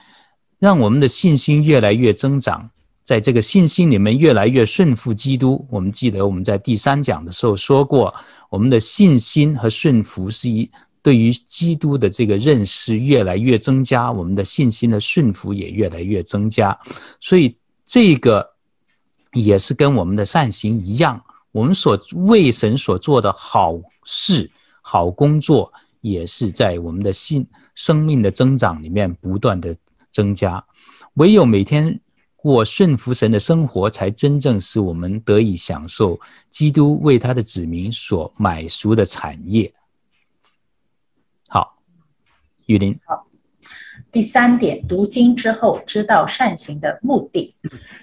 [0.59, 2.70] 让我们的信心越来越增长，
[3.05, 5.66] 在这个信心里面越来越顺服基督。
[5.70, 8.14] 我们记得我们在第三讲的时候说过，
[8.51, 10.70] 我们的信心和顺服是一。
[11.01, 16.77] 对于基督的这个认识越来越增加，我们的信心的顺服也越来越增加，
[17.18, 18.46] 所以这个
[19.33, 21.18] 也是跟我们的善行一样，
[21.53, 24.51] 我们所为神所做的好事、
[24.83, 29.77] 好工作，也是在我们的信生命的增长里面不断的
[30.13, 30.65] 增加。
[31.15, 32.01] 唯有每天
[32.37, 39.73] 过顺服神的生活，才真正使我们得以享受基督为他的子民所买赎的产业。
[41.49, 41.79] 好
[42.67, 42.97] 雨林，
[44.11, 47.55] 第三点，读经之后知道善行的目的。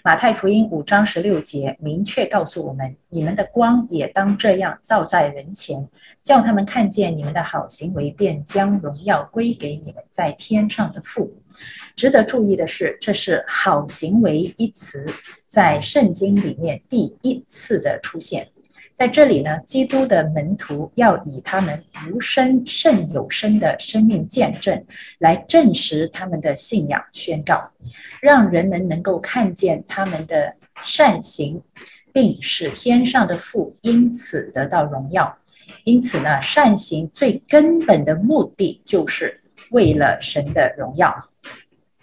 [0.03, 5.87] 马太福音五章十六节明确告诉我们：你们的光也当这样照在人前，
[6.21, 11.33] 叫他们看见你们的好行为，便将荣耀归给你们在天上的父。
[11.95, 15.07] 值得注意的是，这是“好行为”一词
[15.47, 18.47] 在圣经里面第一次的出现。
[18.93, 24.85] 在这里呢，基督的门徒要以他们无声胜有声的生命见证，
[25.19, 27.69] 来证实他们的信仰宣告，
[28.21, 31.61] 让人们能够看见他们的善行，
[32.13, 35.38] 并使天上的父因此得到荣耀。
[35.83, 41.29] 因此呢，善行最根本的目的就是为了神的荣耀。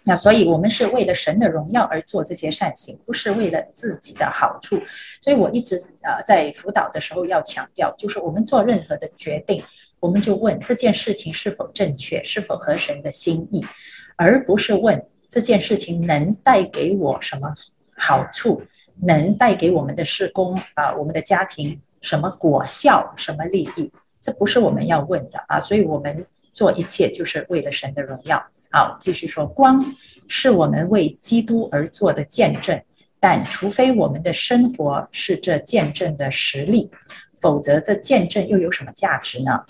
[0.04, 4.76] 那所以，我们是为了神的荣耀而做这些善行，不是为了自己的好处。
[5.20, 9.62] 所以我一直呃在辅导的时候要强调，就是我们做任何的决定，
[10.00, 13.64] 我们就问这件事情是否正确，是否合神的心意，
[14.16, 17.54] 而不是问这件事情能带给我什么
[17.96, 18.60] 好处，
[19.02, 25.60] 能带给我们的事工啊，我们的家庭什么果效，什么利益，这不是我们要问的啊。
[25.60, 26.27] 所以我们。
[26.53, 28.42] 做一切就是为了神的荣耀。
[28.71, 29.85] 好，继续说，光
[30.29, 32.81] 是我们为基督而做的见证，
[33.19, 36.90] 但除非我们的生活是这见证的实力，
[37.35, 39.61] 否则这见证又有什么价值呢？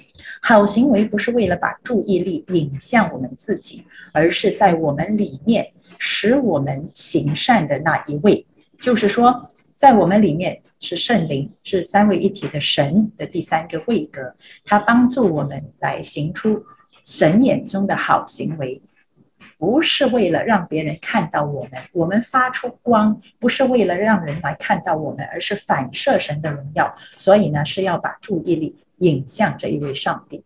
[0.41, 8.47] 好行为不是为了把注意力引向我们自己，而是在我们里面使我们行善的那一位，
[8.81, 9.49] 就是说。
[9.75, 16.65] 在我们里面是圣灵，是三位一体的神的第三个位格，它帮助我们来行出
[17.05, 18.83] 神眼中的好行为。
[19.59, 26.93] 不是为了让别人看到我们，我们发出光，不是为了让人来看到我们，而是反射神的荣耀。
[27.17, 30.45] 所以呢，是要把注意力引向这一位上帝。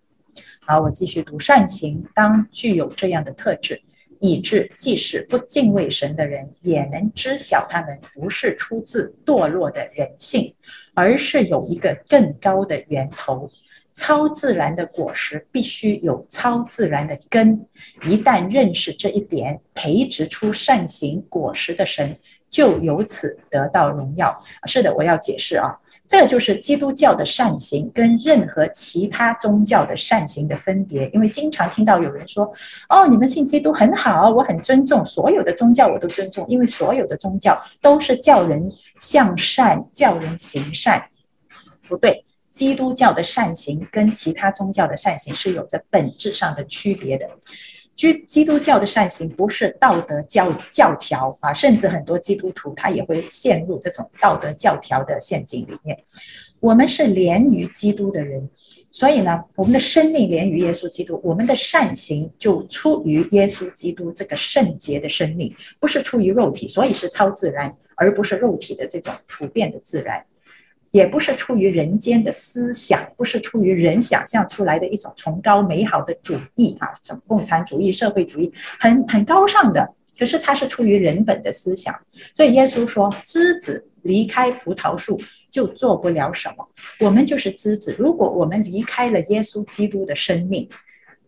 [0.60, 3.80] 好，我继续读善行，当具有这样的特质，
[4.26, 10.52] 以致即使不敬畏神的人，也能知晓他们不是出自堕落的人性，
[10.94, 13.48] 而是有一个更高的源头。
[13.94, 17.66] 超自然的果实必须有超自然的根，
[18.02, 22.14] 一旦认识这一点，培植出善行果实的神
[22.56, 24.34] 就由此得到荣耀。
[24.66, 25.68] 是的，我要解释啊，
[26.08, 31.06] 这就是基督教的善行跟任何其他宗教的善行的分别。
[31.10, 32.50] 因为经常听到有人说
[32.88, 41.04] ：“哦，你们信基督很好，我很尊重所有的宗教，我都尊重，因为所有的宗教都是叫人向善，叫人行善。”
[41.86, 42.24] 不对。
[42.50, 47.28] 基督教的善行跟其他宗教的善行是有着本质上的区别的。
[47.96, 55.98] 基基督教的善行不是道德教教条啊，甚至很多基督徒他也会陷入这种道德教条的陷阱里面。
[56.60, 58.48] 我们是连于基督的人，
[58.90, 70.24] 所以呢，我们的生命连于耶稣基督，我们的善行就出于耶稣基督这个圣洁的生命，不是出于肉体，所以是超自然，而不是肉体的这种普遍的自然。
[70.96, 79.86] 也不是出于人间的思想，不是出于人想象出来的一种崇高美好的主义啊，什么共产主义、社会主义，很很高尚的。
[80.18, 81.94] 可是它是出于人本的思想。
[82.32, 85.20] 所以耶稣说，枝子离开葡萄树
[85.50, 86.66] 就做不了什么。
[87.00, 90.66] 我们就是枝子，如果我们离开了耶稣基督的生命，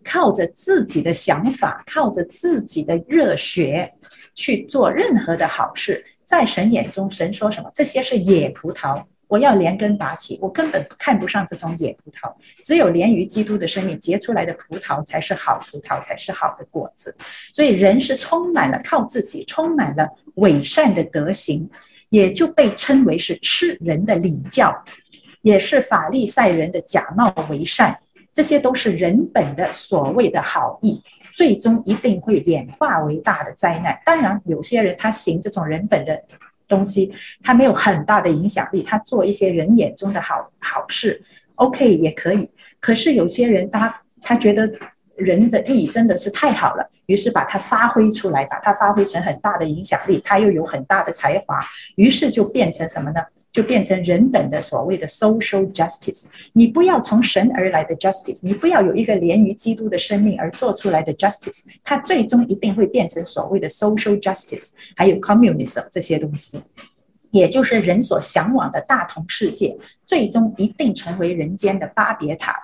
[0.02, 3.92] 靠着自己的想法，靠着自己的热血
[4.34, 7.70] 去做任何的好事，在神眼中，神说什么？
[7.74, 9.04] 这些是野葡萄。
[9.28, 12.34] 我要连根拔起，我根本看不上这种野葡萄。
[12.64, 17.14] 只有连于基督的生命结出来的葡萄才是好葡萄，才是好的果子。
[17.52, 21.68] 所以人是充满了靠自己，充满了伪善的德行，
[22.08, 24.74] 也就被称为是吃人的礼教，
[25.42, 28.00] 也是法利赛人的假冒为善。
[28.32, 31.02] 这些都是人本的所谓的好意，
[31.34, 34.00] 最终一定会演化为大的灾难。
[34.06, 36.22] 当然，有些人他行这种人本的。
[36.68, 37.10] 东西，
[37.42, 41.20] 他没有很大的影响力，他做一些人眼中的好好事
[41.56, 42.48] ，OK 也可以。
[42.78, 44.70] 可是有些人他，他觉得
[45.16, 51.60] 人的意真的是太好了，于是把它发挥出来，把它发挥成很大的影响力，他又有很大的才华，
[51.96, 53.20] 于是就变成什么呢？
[53.58, 66.60] 就变成人本的所谓的 social justice，你不要从神而来的 justice，你不要有一个连于基督的生命而做出来的 justice，它最终一定会变成所谓的 social justice，还有 communism 这些东西，
[67.32, 72.54] 也就是人所向往的大同世界，最终一定成为人间的巴别塔。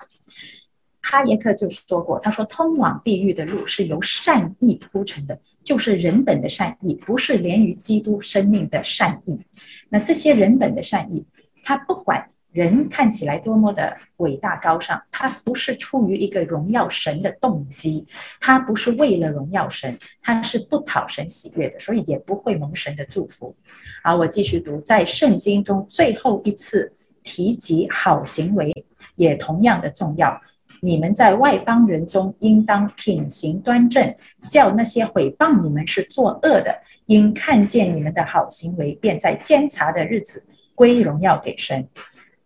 [1.07, 9.39] 哈耶克就说过，他说通往地狱的路是由善意铺成的，就是人本的善意，不是连于基督生命的善意。
[9.87, 11.23] 那这些人本的善意，
[11.63, 18.03] 他不管人看起来多么的伟大高尚，他不是出于一个荣耀神的动机，
[18.41, 23.55] 他不是为了荣耀神，他是不讨神喜悦的，所以也不会蒙神的祝福。
[24.03, 26.91] 好，我继续读，在圣经中最后一次
[27.21, 28.73] 提及好行为，
[29.15, 30.41] 也同样的重要。
[30.81, 34.15] 你们在外邦人中应当品行端正，
[34.47, 41.87] 叫那些毁谤你们是作恶的，因看见你们的好行为，便在监察的日子归荣耀给神。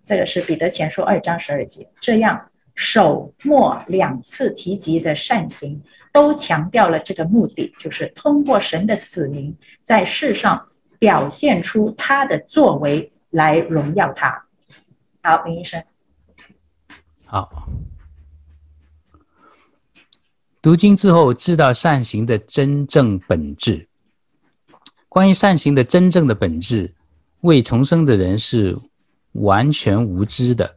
[0.03, 1.89] 这个是彼得前书二章十二节。
[1.99, 5.82] 这样首末两次提及的善行，
[6.13, 10.65] 都强调了这个目的，就是通过神的子民在世上
[10.97, 14.45] 表现出他的作为来荣耀他。
[15.21, 15.84] 好，林医生。
[17.25, 17.65] 好。
[20.62, 23.88] 读经之后，知道善行的真正本质。
[25.07, 26.93] 关于善行的真正的本质，
[27.41, 28.78] 未重生的人是
[29.32, 30.76] 完全无知的。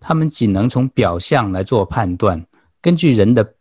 [0.00, 2.44] 他们仅能从表象来做判断，
[2.80, 3.54] 根据人的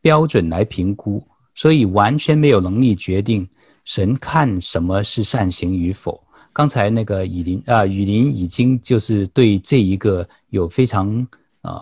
[0.00, 1.24] 标准来评估，
[1.54, 3.48] 所以完全没有能力决定
[3.84, 6.20] 神看什么是善行与否。
[6.52, 11.24] 刚才那个雨林啊，雨林已经就是对这一个有非常
[11.60, 11.80] 啊。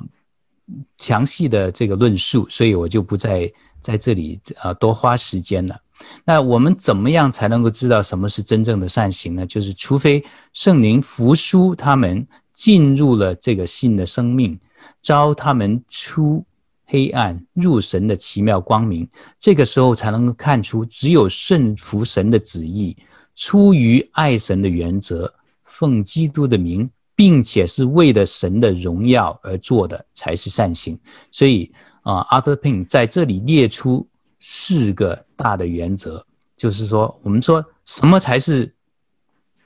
[0.99, 3.51] 详细的这个论述，所以我就不再
[3.81, 5.79] 在这里啊多花时间了。
[6.25, 9.47] 那我们怎么样才能够知道什么是真正的善行呢？
[9.47, 14.59] 就是除非圣灵扶书他们进入了这个新的生命，
[15.03, 16.45] 召他们出
[16.87, 19.07] 黑暗入神的奇妙光明，
[19.39, 22.97] 这个时候才能够看出，只有顺服神的旨意，
[23.37, 25.33] 出于爱神的原则，
[25.65, 26.89] 奉基督的名，
[27.21, 30.99] 并且是为了神的荣耀而做的，才是善行。
[31.31, 34.09] 所以啊，Arthur Pink 在这里列出
[34.39, 36.25] 四个大的原则，
[36.57, 38.75] 就是说，我们说什么才是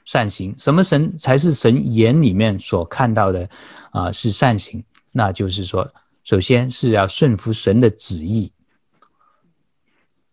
[0.03, 3.49] 善行，什么神才是神眼里面所看到的
[3.91, 4.83] 啊，是善行。
[5.13, 5.89] 那就是说，
[6.25, 8.51] 首先是要顺服神的旨意。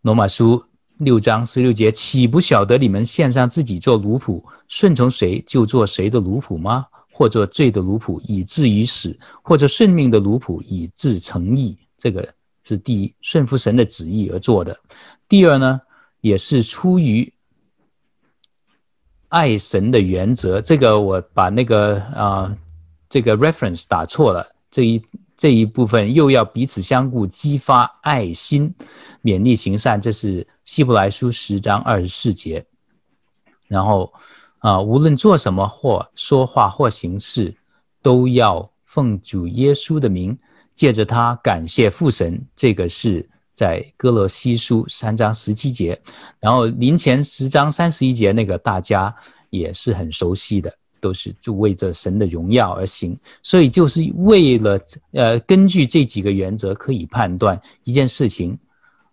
[0.01, 0.65] 罗马书。
[0.99, 6.87] 六章十六节，岂不晓得你们献上自己做奴仆，顺从谁就做谁的奴仆吗？
[7.13, 9.11] 或者罪的奴仆，以至于死；
[9.43, 11.77] 或者顺命的奴仆，以致成义。
[11.97, 12.27] 这个
[12.65, 14.77] 是第一，顺服神的旨意而做的。
[15.29, 15.81] 第二呢，
[16.21, 17.33] 也是出于
[19.29, 20.61] 爱神的原则。
[20.61, 22.57] 这个我把那个啊、
[23.09, 24.47] 这个 reference 打错了。
[24.71, 25.03] 这一
[25.37, 28.75] 这一部分又要彼此相顾，激发爱心，
[29.23, 30.01] 勉励行善。
[30.01, 30.47] 这是。
[30.65, 32.65] 希伯来书十章二十四节，
[33.69, 34.11] 然后
[34.63, 37.53] 啊，无论做什么或说话或行事，
[38.01, 40.39] 都要奉主耶稣的名，
[40.73, 42.41] 借着他感谢父神。
[42.55, 46.01] 这个是在歌罗西书三章十七节，
[46.39, 49.13] 然后林前十章三十一节那个大家
[49.51, 53.19] 也是很熟悉的，都是就为着神的荣耀而行。
[53.43, 58.57] 所以就是为了呃，根据这几个原则，可以判断一件事情。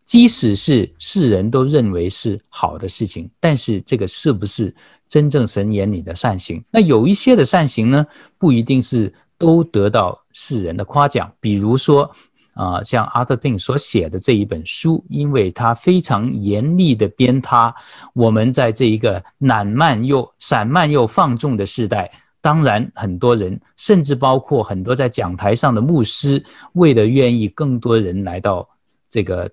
[0.10, 4.74] 即使是世人都认为是好的事情，但是这个是不是
[5.08, 6.60] 真正神眼里的善行？
[6.72, 8.04] 那有一些的善行呢，
[8.40, 11.32] 不一定是都得到世人的夸奖。
[11.40, 12.10] 比如说，
[12.56, 17.72] 啊、像 Arthur Pink 所写的这一本书，因为他非常严厉的鞭挞
[18.16, 26.44] 我们在这一个懒慢又散漫又放纵的时代，当然很多人，甚至包括很多在讲台上的牧师，
[26.74, 28.68] 为了愿意更多人来到
[29.08, 29.48] 这个。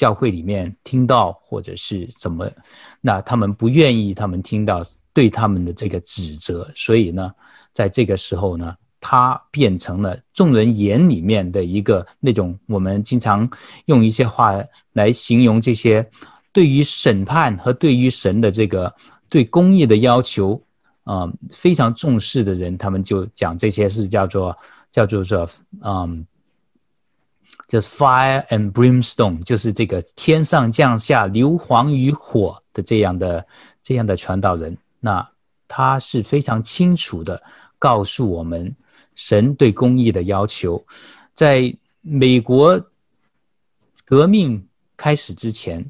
[0.00, 2.50] 教会里面听到或者是怎么，
[3.02, 4.82] 那他们不愿意，他们听到
[5.12, 7.30] 对他们的这个指责，所以呢，
[7.74, 13.46] 在这个时候呢，他变成了众人眼里面的一个那种我们经常
[13.84, 14.54] 用一些话
[14.94, 16.08] 来形容这些
[16.50, 18.90] 对于审判和对于神的这个
[19.28, 20.58] 对公义的要求
[21.04, 24.56] 啊、非常重视的人，他们就讲这些是叫做
[24.90, 25.46] 叫做说
[25.84, 26.26] 嗯。
[27.70, 33.46] 就是 fire and brimstone，就是这个天上降下硫磺与火的这样的
[33.80, 34.76] 这样的传道人。
[34.98, 35.24] 那
[35.68, 37.40] 他是非常清楚的
[37.78, 38.74] 告诉我们
[39.14, 40.84] 神对公义的要求。
[41.32, 42.84] 在美国
[44.04, 44.66] 革命
[44.96, 45.88] 开始之前，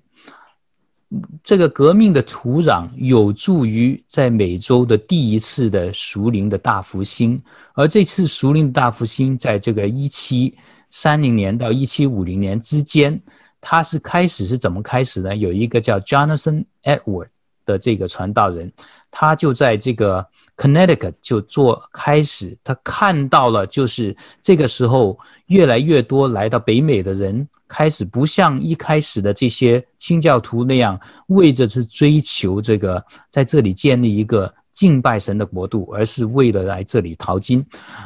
[1.43, 7.43] 这个革命的土壤有助于在美洲的第一次的属灵的大复兴。
[7.73, 10.55] 而这次属灵的大复兴，在这个一七
[10.91, 13.21] 三零年到一七五零年之间，
[13.61, 15.37] 他是开始是怎么开始呢？
[15.37, 17.29] 有一个叫 Jonathan Edward
[17.65, 18.73] 的这个传道人，
[19.11, 20.27] 他就在这个
[20.57, 25.17] Connecticut 就做开始，他看到了，就是这个时候
[25.47, 37.65] 越来越多来到北美的人，开始不像一开始的这些清教徒那样，为着是追求这个在这里建立一个敬拜神的国度，而是为了来这里淘金，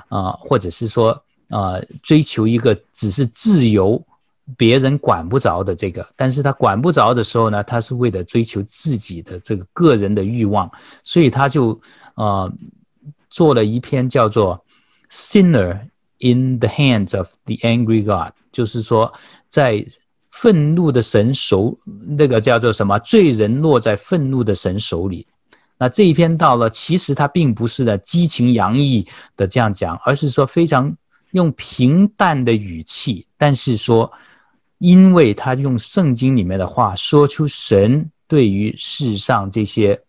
[0.08, 1.18] 啊、或者是说。
[1.50, 4.02] 啊、呃，追求一个只是自由，
[4.56, 10.70] 别人管不着的这个，但是他管不着的时候呢，他是为了追求自己的这个个人的欲望，
[11.02, 11.78] 所以他就
[12.14, 12.52] 呃
[13.30, 14.62] 做了一篇叫做
[15.14, 15.80] 《Sinner
[16.18, 19.12] in the Hands of the Angry God》，就是说
[19.48, 19.86] 在
[20.30, 21.78] 愤怒的神手，
[22.16, 22.98] 那个叫做什么？
[22.98, 25.26] 罪人落在愤怒的神手里。
[25.78, 30.94] 那这一篇到了，其实他并不是的激情洋溢的这样讲，而是说非常。
[31.34, 34.10] 用平淡的语气，但是说，
[34.78, 40.00] 因为他用圣经里面的话说出神对于世上这些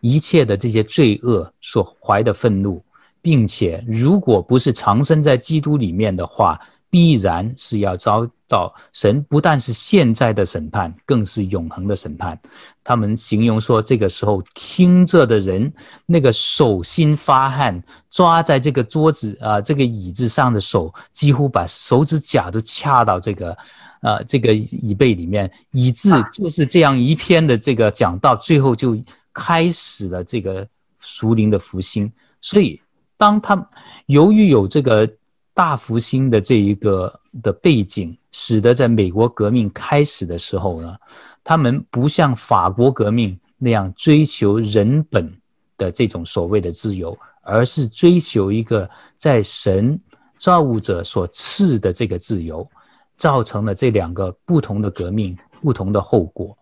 [0.00, 2.82] 一切的这些罪恶所怀的愤怒，
[3.20, 6.60] 并且如果不是藏身在基督里面的话。
[6.92, 12.36] 必然是要遭到神不但是现在的审判，更是永恒的审判。
[12.82, 15.72] 他们形容说，这个时候听着的人，
[16.04, 17.80] 那个手心发汗，
[18.10, 28.98] 抓在这个桌子啊、呃，这个椅子上的手，几乎把手指甲都掐到这个啊、呃，这个椅背里面，以致就是这样一篇的这个讲到最后就
[29.32, 30.66] 开始了这个
[30.98, 32.12] 属灵的复兴。
[32.40, 32.80] 所以，
[33.16, 33.64] 当他
[34.06, 35.08] 由于有这个。
[35.52, 40.96] 大复兴的这一个的背景，使得在美国革命开始的时候呢，
[41.42, 45.30] 他们不像法国革命那样追求人本
[45.76, 49.98] 的这种所谓的自由，而是追求一个在神
[50.38, 52.68] 造物者所赐的这个自由，
[53.16, 56.56] 造成了这两个不同的革命，不同的后果。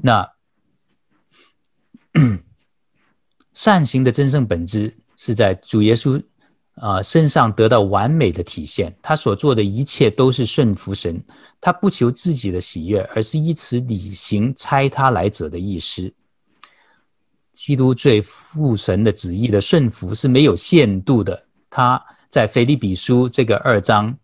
[0.00, 0.28] 那
[3.54, 6.22] 善行的真正本质是在主耶稣、
[6.76, 8.94] 呃、身上得到完美的体现。
[9.02, 11.22] 他所做的一切都是顺服神，
[11.60, 16.12] 他不求自己的喜悦，而是依此履行差他来者的意思。
[17.52, 21.42] 基督最父神的旨意的顺服是没有限度的。
[21.70, 24.14] 他在腓立比书这个二章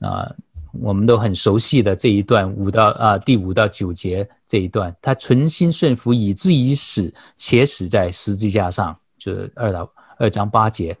[0.00, 0.30] 啊、
[0.72, 10.96] 我们都很熟悉的这一段五到啊、第五到九节这一段，他存心顺服以至于死，且死在十字架上，就是二到二章八节。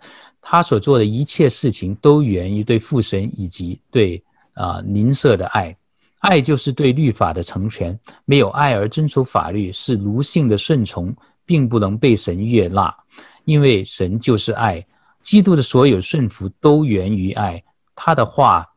[0.50, 4.22] 他所做的一切事情都源于对父神以及对
[4.54, 5.76] 啊邻舍的爱。
[6.20, 11.14] 爱就是对律法的成全，没有爱而遵守法律是奴性的顺从。
[11.48, 12.94] 并不能被神悦纳，
[13.46, 14.84] 因为神就是爱。
[15.22, 17.64] 基督的所有顺服都源于爱。
[17.94, 18.68] 他的话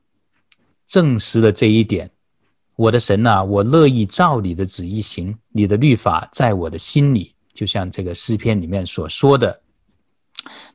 [0.88, 2.10] 证实了这一点。
[2.78, 9.62] 我的神啊，我乐意照你的旨意行，你的律法在我的心里，就像这个诗篇里面所说的。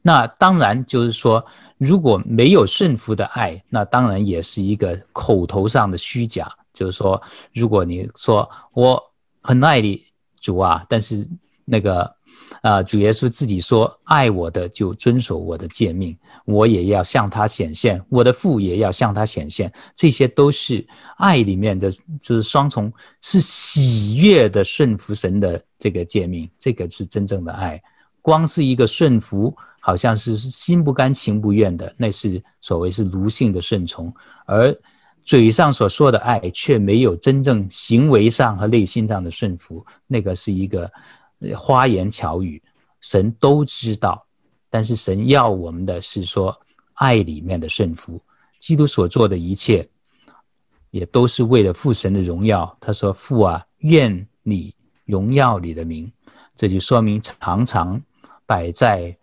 [0.07, 1.45] 那当然就是说，
[1.79, 6.47] 如果没有顺服的爱，那当然也是一个口头上的虚假。
[6.73, 7.21] 就是说，
[7.53, 9.03] 如果你说我
[9.43, 10.01] 很爱你，
[10.41, 11.29] 主啊，但是。
[11.69, 12.09] 那个，
[12.63, 20.87] 啊、主耶稣自己说：“爱我的就遵守我的诫命，我也要向他显现，我的父也要向他显现。”这些都是
[21.17, 21.91] 爱里面的，
[22.21, 27.83] 就是双重，是喜悦的顺服神的这个诫命，这个是真正的爱。
[28.23, 29.53] 光是一个顺服，
[29.87, 34.13] 好像是心不甘情不愿的，那是所谓是奴性的顺从，
[34.45, 34.77] 而
[35.23, 40.91] 嘴上所说的爱，却没有真正行为上和内心上的顺服，那个是一个。
[41.55, 42.61] 花言巧语，
[43.01, 44.27] 神都知道，
[44.71, 46.59] 但是神要我们的是说
[46.95, 48.19] 爱里面的顺服。
[48.59, 49.87] 基督所做的一切，
[50.91, 52.75] 也都是为了父神的荣耀。
[52.81, 54.75] 他说：“父啊，愿你
[55.05, 56.11] 荣耀你的名。”
[56.57, 58.01] 这就说明常常
[58.47, 59.15] 摆在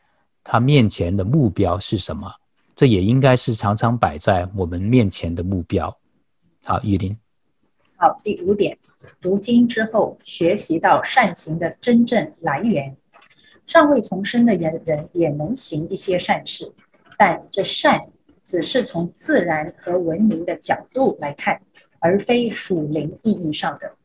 [0.43, 2.31] 他面前的目标是什么？
[2.75, 5.95] 这也应该是常常摆在我们面前的目标。
[6.63, 7.17] 好，玉林。
[7.97, 8.77] 好，第五点，
[9.21, 12.97] 读经之后学习到善行的真正来源。
[13.65, 16.73] 尚未重生的人人也能行一些善事，
[17.17, 18.01] 但这善
[18.43, 21.61] 只是从自然和文明的角度来看，
[21.99, 23.95] 而非属灵意义上的。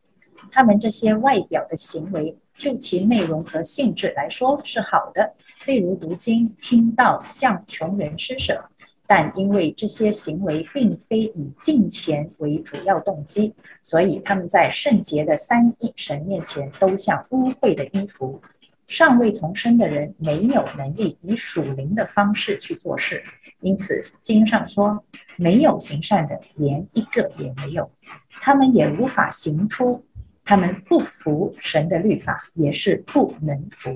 [0.52, 5.32] 他们这些外表的行为，就其内容和性质来说是好的，
[5.66, 8.62] 例如读经、听到、向穷人施舍。
[9.06, 18.42] 但因为这些行为并非以敬钱为主要动机，所以他们在圣洁的三一神面前都像污秽的衣服。
[18.86, 23.22] 尚未重生的人没有能力以属灵的方式去做事，
[23.60, 25.04] 因此经上说，
[25.36, 27.90] 没有行善的，连一个也没有。
[28.30, 30.02] 他们也无法行出，
[30.48, 33.94] 他们不服神的律法，也是不能服。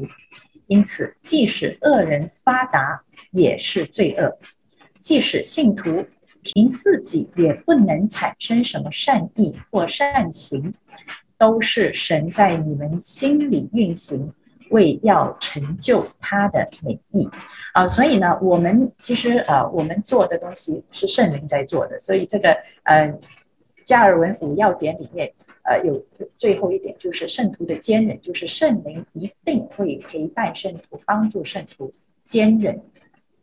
[0.66, 4.38] 因此，即使恶人发达，也是罪恶。
[5.00, 6.04] 即使信徒
[6.42, 10.74] 凭自己也不能产生什么善意或善行，
[11.38, 14.30] 都是神在你们心里运行，
[14.68, 17.26] 为要成就他的美意
[17.72, 17.88] 啊。
[17.88, 21.98] 所以呢，我们其实呃，我们做的东西是圣灵在做的。
[21.98, 23.10] 所以这个呃，
[23.82, 25.32] 加尔文五要点里面
[25.64, 26.04] 呃有
[26.36, 31.92] 最后一点就是圣徒的坚忍，就是圣灵一定会陪伴圣徒，帮助圣徒
[32.24, 32.80] 坚忍。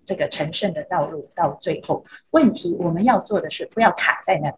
[0.05, 4.55] 这个成圣的道路到最后，问题我们要做的是不要卡在那里，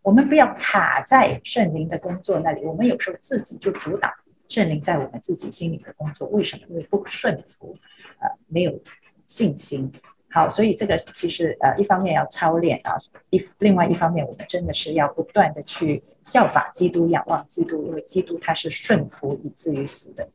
[0.00, 2.64] 我们不要卡在圣灵的工作那里。
[2.64, 4.08] 我们有时候自己就阻挡
[4.46, 6.66] 圣灵在我们自己心里的工作，为什么？
[6.68, 7.76] 因为不顺服，
[8.20, 8.80] 呃，没有
[9.26, 9.90] 信心。
[10.32, 12.96] 好，所以这个其实呃，一方面要操练啊，
[13.28, 20.26] 一另外一方面，我们真的是要不断的去效法基督，仰望基督，因为基督他是顺服以至于死的。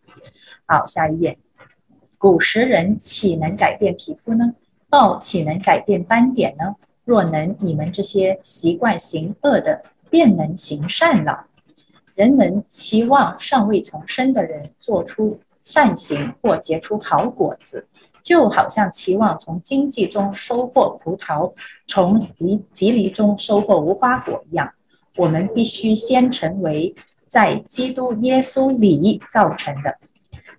[0.67, 1.37] 好，下一页。
[2.19, 4.53] 古时人岂能改变皮肤呢？
[4.89, 6.75] 豹岂能改变斑点呢？
[7.03, 11.47] 若能，你们这些习惯行恶的，便能行善了。
[12.15, 17.87] 人们期望尚未重生的人做出善行或结出好果子，
[18.27, 21.53] 就好像期望从荆棘中收获葡萄，
[21.85, 24.69] 从蒺蒺藜中收获无花果一样。
[25.15, 26.93] 我们必须先成为
[27.29, 29.97] 在基督耶稣里造成的。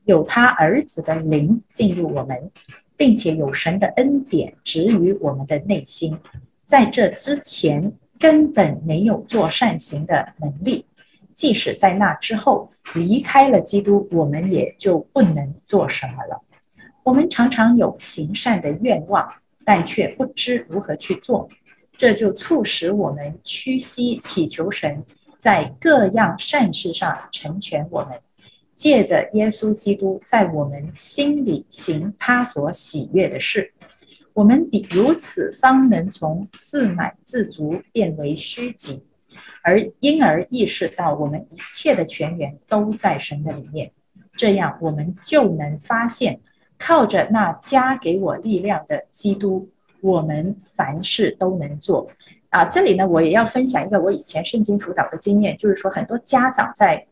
[0.07, 2.51] 有他儿子的灵进入我们，
[2.97, 6.19] 并且有神的恩典植于我们的内心。
[6.65, 10.87] 在这之前，根本没有做善行的能力。
[11.35, 16.43] 即使在那之后离开了基督，我们也就不能做什么了。
[17.09, 19.27] 我们常常有行善的愿望，
[19.65, 21.49] 但却不知如何去做，
[21.97, 25.03] 这就促使我们屈膝祈求神
[25.39, 28.21] 在各样善事上成全我们。
[28.75, 33.73] 借着耶稣基督在我们心里行他所喜悦的事。
[34.35, 39.03] 我们比如此，方能从自满自足变为虚己，
[39.63, 43.91] 而因而意识到我们一切的泉源都在神的里面。
[44.37, 46.39] 这样，我们就能发现，
[46.79, 49.69] 靠着那加给我力量的基督，
[50.01, 52.09] 我们凡事都能做。
[52.51, 57.05] 啊，这里呢，我也要分享一个我以前圣经辅导的经验，就是说，很多家长在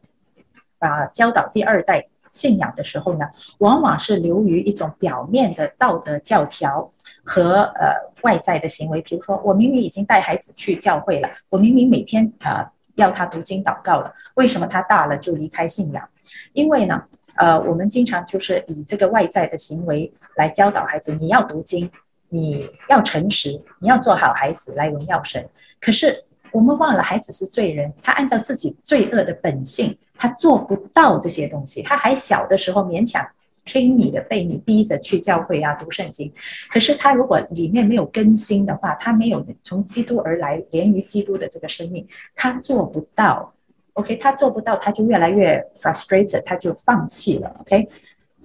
[0.79, 3.27] 啊教导第二代信仰的时候呢，
[3.59, 6.91] 往往是流于一种表面的道德教条
[7.23, 9.03] 和呃外在的行为。
[9.03, 16.07] 比如说，我明明已经带孩子去教会了，我明明每天呃要他读经祷告了，为什么他大了就离开信仰？
[16.53, 17.03] 因为呢，
[17.36, 21.90] 呃，我们经常就是以这个外在的行为来教导孩子，你要读经，
[22.28, 25.49] 你要诚实，你要做好孩子来荣耀神。
[25.80, 31.82] 可是，我们忘了，孩子是罪人，他按照自己罪恶的本性，他做不到这些东西。
[31.82, 33.26] 他还小的时候，勉强
[33.67, 36.33] 听你的，被你逼着去教会啊，读圣经。
[36.71, 43.53] 可是他如果里面没有更新的话，他没有从基督而来，连于基督的这个生命，他做不到。
[43.93, 47.55] OK，他做不到，他就越来越 frustrated，他就放弃了。
[47.61, 47.87] OK，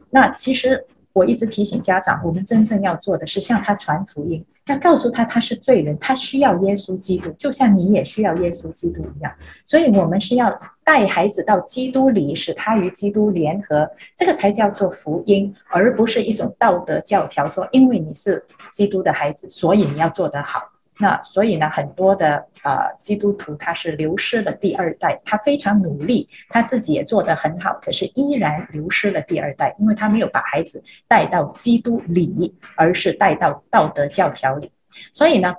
[0.10, 0.86] 那其实。
[1.14, 9.34] 我一直提醒家长，我们真正要做的是向他传福音，要告诉他他是罪人，他需要耶稣基督，就像你也需要耶稣基督一样。
[9.66, 20.71] 所以，我们是要带孩子到基督里，使他与基督联合，这个才叫做福音，而不是一种道德教条，说因为你是基督的孩子，所以你要做得好。
[21.02, 34.72] 那所以呢，很多的呃基督徒他是流失了第二代，他非常努力，他自己也做得很好，可是依然流失了第二代，因为他没有把孩子带到基督里，而是带到道德教条里。
[35.12, 35.56] 所以呢，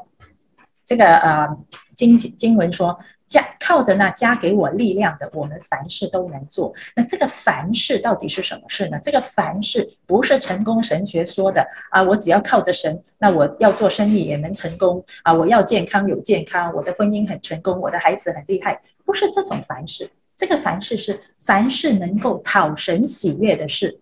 [0.85, 1.49] 这个呃
[1.95, 2.99] 经经文说。
[3.25, 6.71] 加靠着那加给我力量的，我们凡事都能做。
[6.95, 9.01] 那这个凡事到底是什么事呢？
[9.03, 20.11] 这个凡事不是成功神学说的啊，我只要靠着神，那我要做生意也能成功啊，我要健康有健康，我的婚姻很成功，我的孩子很厉害，不是这种凡事。
[20.37, 23.99] 这个凡事是凡事能够讨神喜悦的事。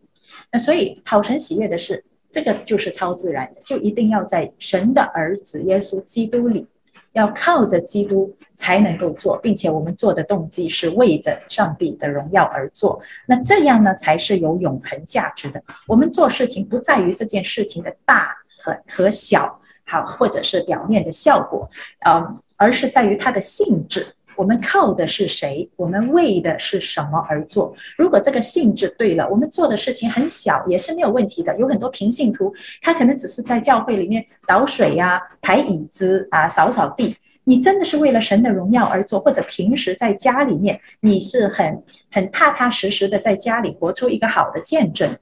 [0.50, 6.66] 那所以讨神喜悦的事，这个就是超自然的，就一定要在神的儿子耶稣基督里。
[7.12, 13.00] 要靠着基督才能够做，并且我们做的动机是为着上帝的荣耀而做。
[13.26, 15.62] 那这样呢，才是有永恒价值的。
[15.86, 21.68] 我们做事情不在于这件事情的大和和小，好，或者是表面的效果，
[22.06, 24.06] 嗯，而是在于它的性质。
[24.40, 25.68] 我们靠的是谁？
[25.76, 27.70] 我们为的是什么而做？
[27.98, 31.54] 如果这个性质对了，我们做的事情很小也是没有问题的。
[31.58, 37.14] 有很多平信徒，他可能只是在教会里面倒水呀、啊、排椅子啊、扫扫地。
[37.44, 45.14] 你真的是为了神的荣耀而做，或者平时在家里面，你是很很踏踏实实的在家里活出一个好的见证，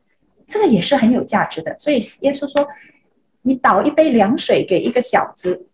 [0.47, 1.77] 这个也是很有价值的。
[1.77, 2.65] 所以耶稣说，
[3.43, 5.65] 你倒一杯凉水给一个小子。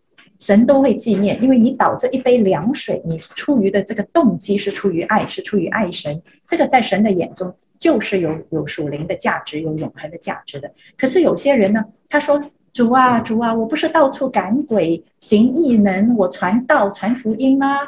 [0.45, 6.21] 神都会纪念，因为你倒这一杯凉水，你出于的这个动机是出于爱，是出于爱神。
[6.47, 10.71] 这个在神的眼中就是有有属灵的价值，有永恒的价值的。
[10.99, 12.39] 可是有些人呢，他说
[12.75, 17.79] ：“主啊，主啊，我不是到处赶鬼、行异能，我传道、传福音吗？”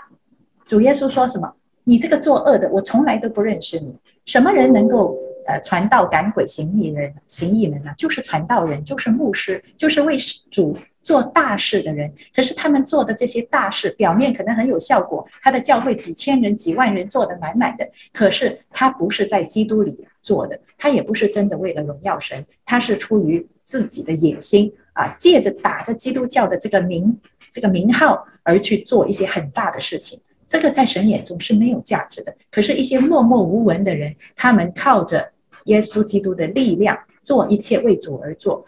[0.64, 1.52] 主耶稣说什么？
[1.84, 3.94] 你这个作恶的，我从来都不认识你。
[4.24, 5.14] 什么人能够？
[5.46, 10.16] 呃，传道赶鬼行异人行异能啊，就是传道人，就是牧师，就是为
[10.50, 12.12] 主做大事的人。
[12.34, 17.88] 可是他们做的这些大事，表面可能很有效果，他的教会几千人、几万人做得满满的。
[18.12, 27.16] 可是他不是在基督里做的，他也不是真的为了荣耀神，他是出于自己的野心啊，借着打着基督教的这个名、
[27.52, 30.20] 这个名号而去做一些很大的事情。
[30.44, 32.34] 这个在神眼中是没有价值的。
[32.50, 35.32] 可是，一些默默无闻的人，他们靠着。
[35.66, 38.64] 耶稣基督的力量，做一切为主而做，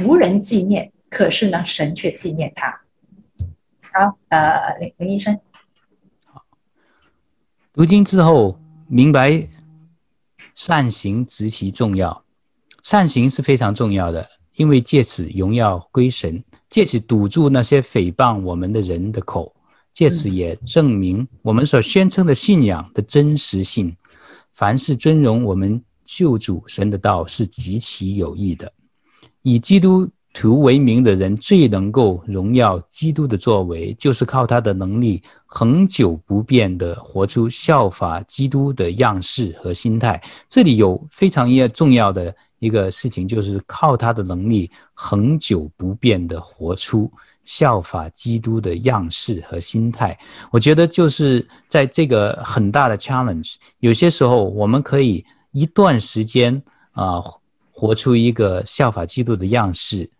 [0.00, 2.80] 无人纪念，可是呢，神却纪念他。
[3.92, 5.38] 好，呃，林林医生，
[7.72, 9.48] 读经之后明白
[10.54, 12.24] 善行极其重要，
[12.82, 14.26] 善行是非常重要的，
[14.56, 19.54] 因为借此荣耀归神，借此堵住那些诽谤我们的人的口，
[19.92, 23.96] 借此也证明我们所宣称的信仰的真实性。
[24.52, 25.82] 凡是尊荣我们。
[26.06, 28.72] 救主神的道是极其有益的，
[29.42, 40.22] 以基督徒为名的人最能够荣耀基督的作为，就是靠他的能力，恒久不变地活出效法基督的样式和心态。
[40.48, 47.10] 这里有非常一个重要的一个事情，就是靠他的能力，恒久不变地活出
[47.44, 50.18] 效法基督的样式和心态。
[50.50, 55.24] 我觉得就是在这个很大的 challenge，有些时候我们可以。
[55.56, 57.24] 一段时间啊、
[57.72, 60.10] 活出一个效法基督的样式，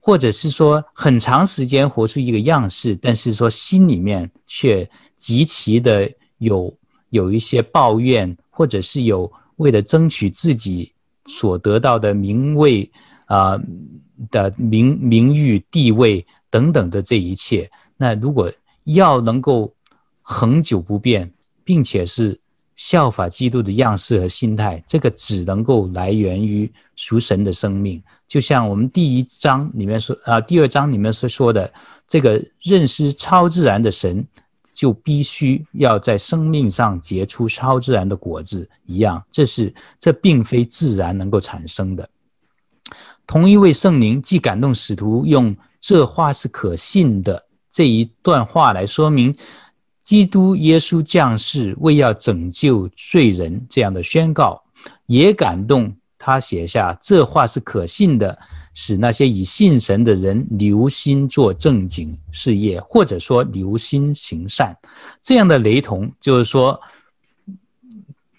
[0.00, 6.74] 或者是说很长时间活出一个样式，但是说心里面却极其的有
[7.10, 10.90] 有一些抱怨，或者是有为了争取自己
[11.26, 12.90] 所得到的名位
[13.26, 13.60] 啊、
[14.30, 18.50] 的名名誉地位等等的这一切，那如果
[18.84, 19.70] 要能够
[20.22, 21.30] 恒久不变，
[21.62, 22.40] 并且是
[22.76, 28.02] 效法基督的样式和心态，这个只能够来源于属神的生命。
[28.28, 31.72] 就像我们第一章里面说啊，第二章里面所说的，
[32.06, 34.26] 这个认识超自然的神，
[34.74, 39.24] 就必须要在生命上结出超自然的果子一样。
[39.30, 42.08] 这是这并非自然能够产生的。
[43.26, 47.42] 同一位圣灵既感动使徒用这话是可信的。
[47.68, 49.34] 这一段话来说明，
[50.06, 54.62] 基督耶稣降世为要拯救罪人这样的宣告，
[55.06, 58.38] 也感动他写下这话是可信的，
[58.72, 64.72] 使那些以信神的人留心做正经事业，或者说留心行善。
[65.20, 66.80] 这样的雷同就是说，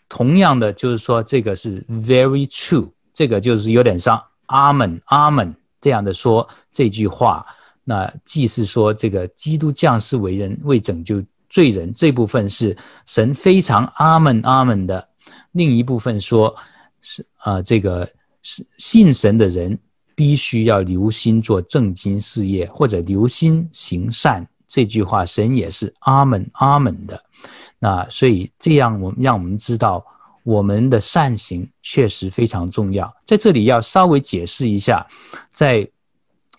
[0.07, 7.45] 同样的就是说，这个是 very true，这个就是有点像阿门阿门这样的说这句话。
[7.83, 11.21] 那既是说这个基督降世为人为拯救
[11.57, 12.77] 罪人这部分是
[13.07, 15.09] 神非常阿门阿门的，
[15.53, 16.55] 另一部分说
[17.01, 18.07] 是啊、呃、这个
[18.43, 19.75] 是信神的人
[20.13, 27.19] 必须要留心做正经事业或者留心行善，这句话神也是阿门阿门的。
[27.79, 30.05] 那所以这样我们让我们知道
[30.43, 33.11] 我们的善行确实非常重要。
[33.25, 35.03] 在这里要稍微解释一下，
[35.49, 35.89] 在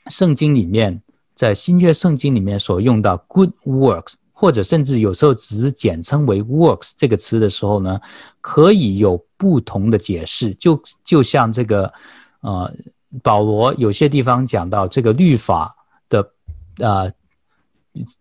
[0.09, 1.01] 圣经里面。
[1.39, 8.01] 在新约圣经里面所用到 good works，或者甚至有时候只是简称为 works 这个词的时候呢，
[8.41, 10.55] 可以有不同的解释。
[10.55, 11.93] 就就像这个，
[12.43, 12.73] 呃，
[13.21, 15.75] 保罗有些地方讲到这个律法
[16.09, 16.33] 的，
[16.79, 17.13] 呃，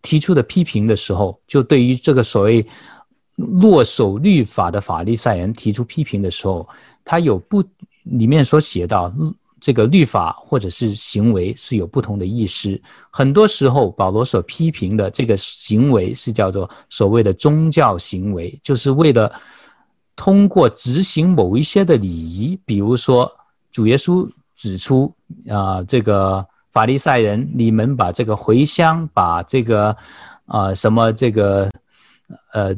[0.02, 2.66] 提出的批评的时候，就对于这个所谓
[3.36, 6.68] 落守律法的法利赛人提出批评的时候，
[7.06, 7.64] 他有不
[8.06, 9.14] 里面所写到。
[9.68, 12.82] 这个律法或者是行为是有不同的意思。
[13.12, 19.30] 很多时候，保罗所批评的这个行为是叫做所谓的宗教行为，就是为了
[20.16, 23.30] 通过执行某一些的礼仪，比如说
[23.70, 25.14] 主耶稣指出
[25.50, 29.94] 啊，这个法利赛人，你们把这个回香，把这个
[30.46, 31.70] 啊什么这个
[32.54, 32.74] 呃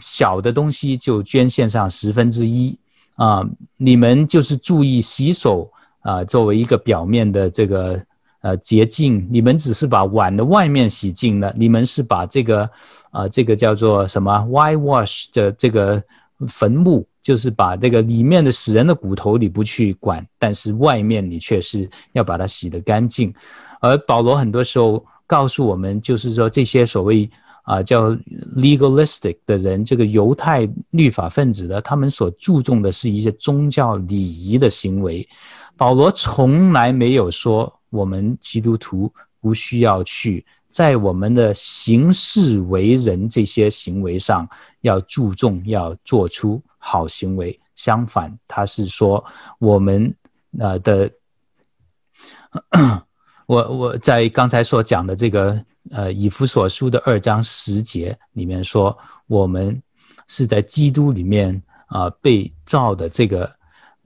[0.00, 2.78] 小的东西就捐献上十分之一
[3.16, 3.44] 啊，
[3.76, 5.68] 你们就是注意洗手。
[6.04, 7.98] 啊，作为一个表面的这个
[8.42, 12.70] 呃洁净，你们只是把碗的外面洗净了，你们是把这个
[13.10, 16.02] 啊这个叫做什么 whitewash 的这个
[16.46, 23.32] 坟墓，就是把这个里面的死人的骨头你不去管，但是外面你却是要把它洗得干净。
[23.80, 27.26] 而保罗很多时候告诉我们，就是说这些所谓
[27.62, 28.10] 啊叫
[28.56, 35.26] legalistic 的人，这个犹太律法分子的，他们所注重的是一些宗教礼仪的行为。
[35.76, 44.48] 保罗从来没有说我们基督徒不需要去在我们的行事为人这些行为上
[44.82, 47.58] 要注重，要做出好行为。
[47.74, 49.22] 相反，他是说
[49.58, 50.14] 我们
[50.58, 51.10] 呃的，
[53.46, 55.60] 我我在刚才所讲的这个
[55.90, 58.96] 呃以弗所书的二章十节里面说，
[59.26, 59.80] 我们
[60.28, 61.54] 是在基督里面
[61.86, 63.52] 啊、呃、被造的这个。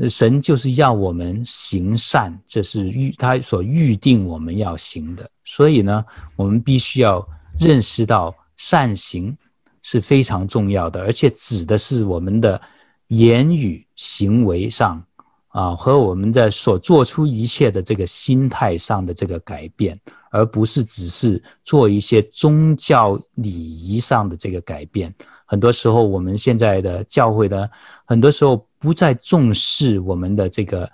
[0.07, 5.29] 神就是要我们行善，这是预他所预定我们要行的。
[5.45, 6.05] 所以呢，
[6.37, 7.27] 我们必须要
[7.59, 9.35] 认识到善行
[9.81, 12.61] 是非常重要的，而且指的是我们的
[13.09, 15.03] 言语行为上
[15.49, 19.99] 啊，和我们在所做出一切的这个心态上的这个改变，
[20.31, 25.13] 而不是只是做一些宗教礼仪上的这个改变。
[25.51, 27.67] 很多时候，我们现在的教会呢，
[28.05, 30.87] 很多时候不再重视我们的这个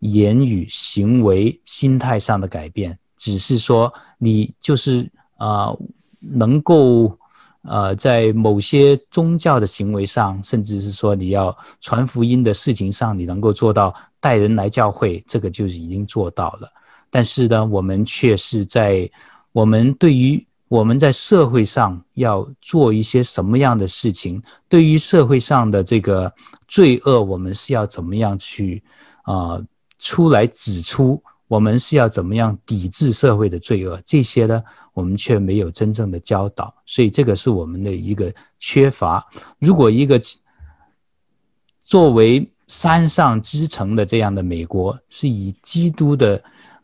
[0.00, 5.72] 言语、行为、心态上的改变，只是说你就是啊、
[6.18, 7.16] 能够
[7.62, 16.68] 呃，在某些宗教的行为上，甚至是说你要传福音的事情上，你能够做到带人来教会，这个就已经做到了。
[17.10, 19.08] 但是呢，我们却是在
[19.52, 20.44] 我们对于。
[20.70, 24.40] 我们在社会上要做一些什么样的事情？
[24.68, 26.32] 对于社会上的这个
[26.68, 28.80] 罪恶，我们是要怎么样去
[29.22, 29.60] 啊、
[29.98, 31.20] 出来指出？
[31.48, 34.00] 我们是要怎么样抵制社会的罪恶？
[34.06, 34.62] 这些呢，
[34.94, 39.26] 我们却没有真正的教导，所以这个是我们的一个缺乏。
[39.58, 40.20] 如果一个
[41.82, 46.40] 作为山上之城的这样的美国，是以基督的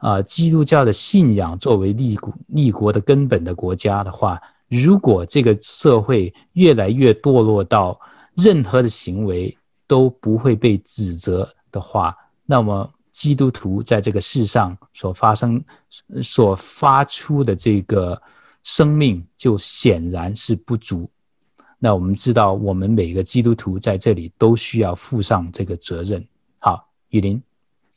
[0.06, 7.98] 啊、基督教的信仰作为立国立国的根本的国家的话，如果这个社会越来越堕落到
[8.36, 9.52] 任何的行为
[9.88, 15.60] 都不会被指责的话，那么基督徒在这个世上所发生、
[16.22, 18.22] 所发出的这个
[18.62, 21.10] 生命就显然是不足。
[21.80, 26.24] 那我们知道，我们每个基督徒在这里都需要负上这个责任。
[26.60, 27.42] 好，雨林。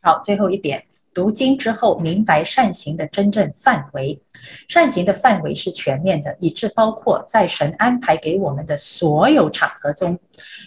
[0.01, 0.84] 好，最后一点，
[1.14, 4.22] 读经之后明白善行的真正范围。
[4.68, 10.18] 善行的范围是全面的，以致包括在神安排给我们的所有场合中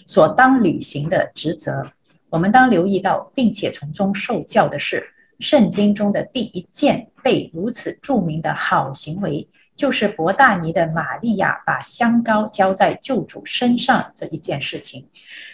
[0.06, 1.82] 所当履行的职责。
[2.28, 5.06] 我们当留意到，并且从中受教的是，
[5.38, 9.48] 圣经中的第一件被如此著名的好行为。
[9.74, 15.04] 就是伯大尼的玛利亚把香膏浇在救主身上这一件事情，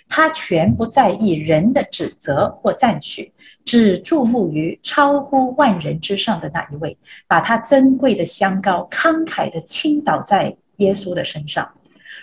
[0.09, 3.33] 他全不在意人的指责或赞许，
[3.65, 6.97] 只注目于超乎万人之上的那一位，
[7.27, 11.71] 把他珍贵的香膏慷慨地倾倒在耶稣的身上。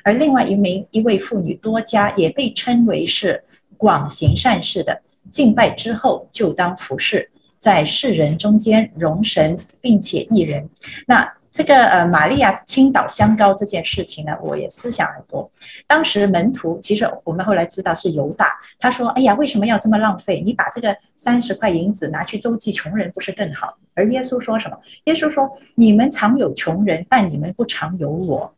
[0.03, 3.41] 而另外一名一位妇女多加也被称为是
[3.77, 7.31] 广行善事的，敬拜之后就当服侍，
[7.65, 10.69] 在世人中间容神，并且益人。
[11.07, 11.27] 那。
[11.55, 15.49] 这个呃，玛利亚倾倒香膏这件事情呢，我也思想很多。
[15.87, 20.41] 当时门徒其实我们后来知道是犹大，他说：“哎呀，为什么要这么浪费？
[20.45, 24.77] 你把这个三十块银子拿去周济穷人，不是更好？”而耶稣说什么？
[25.05, 28.53] 耶稣说：“你们常有穷人，但你们不常有我。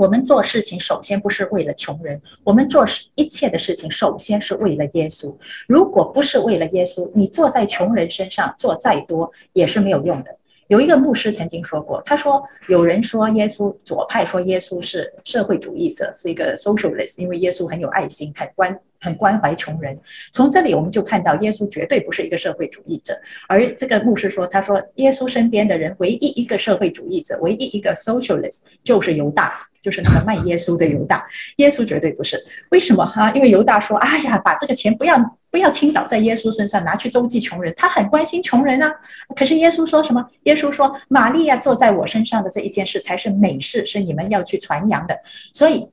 [0.00, 5.36] 我们做事情首先不是为了穷人，我们做事一切的事情首先是为了耶稣。
[5.68, 10.34] 如果不是为了耶稣，你做在穷人身上做再多也是没有用的。”
[10.68, 19.98] 有一个牧师曾经说过，他说有人说耶稣左派说耶稣是社会主义者，是一个 socialist，因为耶稣很有爱心，很关很关怀穷人。
[20.32, 23.18] 从这里我们就看到耶稣绝对不是一个社会主义者。
[23.48, 29.66] 而这个牧师说，他说耶稣身边的人唯一一个社会主义者，唯一一个 socialist 就是犹大。
[29.80, 31.26] 就是那个卖耶稣的犹大，
[31.56, 32.38] 耶稣绝对不是。
[32.68, 33.32] 为什么哈？
[33.32, 35.16] 因为犹大说：“哎呀，把这个钱不要
[35.50, 37.72] 不要倾倒在耶稣身上，拿去周济穷人。
[37.74, 38.92] 他很关心穷人啊。
[39.34, 40.22] 可是耶稣说什么？
[40.42, 45.18] 耶稣说：玛利亚坐在我身上的这一件事才是美事，是你们要去传扬的。
[45.54, 45.88] 所以，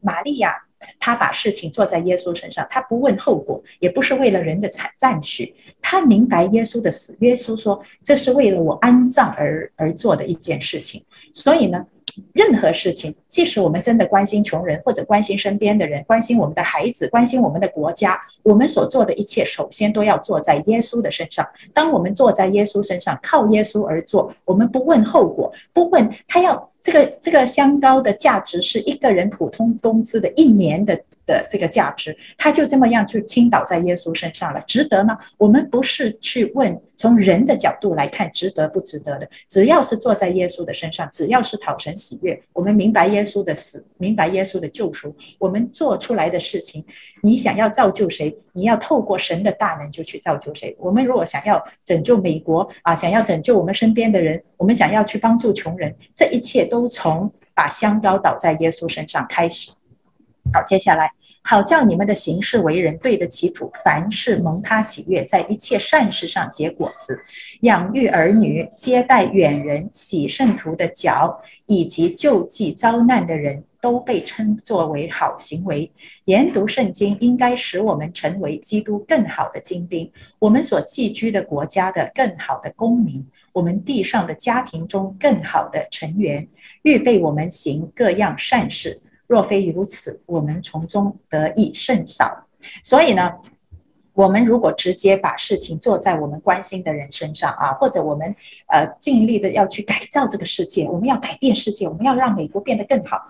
[0.00, 0.52] 玛利亚
[0.98, 5.54] 他把事情做在耶稣身上，他不问后果，也不是为了人的赞赞许。
[5.80, 7.16] 他明白耶稣的死。
[7.20, 11.04] 耶稣说：这是为了我安葬而而做的一件事情。
[11.32, 11.86] 所以呢。
[12.32, 21.46] 任何事情，即使我们真的关心穷人，或者关心身边的人，关心我们的孩子，关心我们的国家，我们所做的一切，首先都要做在耶稣的身上。
[21.72, 31.00] 当我们坐在耶稣身上，靠耶稣而做，我们不问后果，不问他要这个这个香膏的价值是一个人普通工资的一年的。
[31.30, 35.16] 的这个价值，他就这么样去倾倒在耶稣身上了，值得吗？
[35.38, 46.84] 我们不是去问从人的角度来看值得不值得的，只要是坐在耶稣的身上，只要是讨神喜悦，我们明白耶稣的死，明白耶稣的救赎，我们做出来的事情，
[47.22, 50.74] 你想要造就谁，你要透过神的大能就去造就谁。
[50.80, 59.70] 我们如果想要拯救美国啊，想要拯救我们身边的人，我们想要去帮助穷人，这一切都从把香膏倒在耶稣身上开始。
[60.52, 67.20] 好，接下来，好叫你们的行事为人对得起主，凡事蒙他喜悦，在一切善事上结果子，
[67.60, 75.88] 养育儿女，接待远人，洗圣徒的脚，以及救济遭难的人，都被称作为好行为。
[76.24, 86.44] 研读圣经应该使我们成为基督更好的精兵，我们所寄居的国家的更好的公民，我们地上的家庭中更好的成员，
[86.82, 89.00] 预备我们行各样善事。
[89.30, 92.44] 若非如此，我们从中得益甚少。
[92.82, 93.32] 所以呢，
[94.12, 98.34] 我们如果直接把事情做在我们关心的人身上啊，或者我们
[98.66, 103.24] 呃尽力的要去改造这个世界，我们要改变世界，我们要让美国变得更好。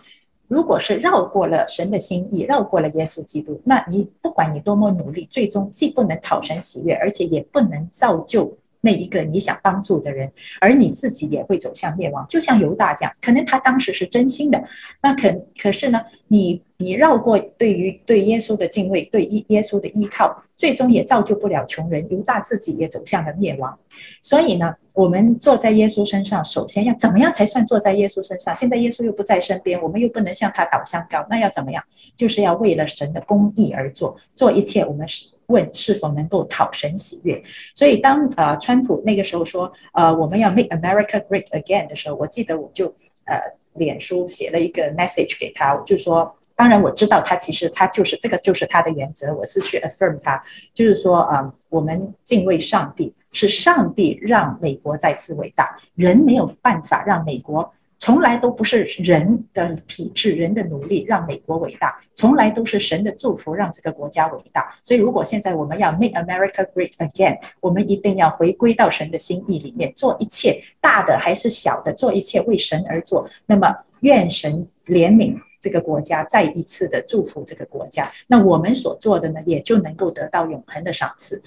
[0.48, 8.56] 如果是绕过了神的心意，绕过了耶稣基督，那你不管你多么努力，最终既不能讨神喜悦，而且也不能造就。
[8.82, 14.62] 那一个你想帮助的人，而你自己也会走向灭亡，就像犹大这样，可能他当时是真心的，
[15.02, 23.78] 那可可是呢，你你绕过对于对耶稣的敬畏，对耶耶稣的依靠，最终也造就不了穷人，犹大自己也走向了灭亡。
[24.22, 28.56] 所以呢，我们坐在耶稣身上，首先要怎么样才算坐在耶稣身上？
[28.56, 31.84] 现在耶稣又不在身边，我们又不能向他倒香膏，那要怎么样？
[32.16, 35.26] 就是要为了神的公义而做，做一切我们是。
[35.50, 37.42] 问是否能够讨神喜悦？
[37.74, 42.86] 所以当呃川普那个时候说呃我们要 make America great again 的时候，我记得我就
[43.26, 43.38] 呃
[43.74, 50.40] 脸书写了一个 message 给他，我就说当然我知道他其实他就是这个就是他的原则，我是去 affirm 他，
[50.74, 57.72] 就是说啊、嗯，我们敬畏上帝，是上帝让美国再次伟大，人没有办法让美国。
[58.00, 64.74] 从来都不是人的体制、人的努力让美国伟大，从来都是神的祝福让这个国家伟大。
[64.82, 73.28] 所以，如果现在我们要 make America great again，我们一定要回归到神的心意里面，做一切大的还是小的，做一切为神而做。
[73.44, 73.70] 那么，
[74.00, 78.10] 愿神怜悯这个国家，再一次的祝福这个国家。
[78.26, 81.42] 那我们所做的呢，也就能够得到永恒的赏赐。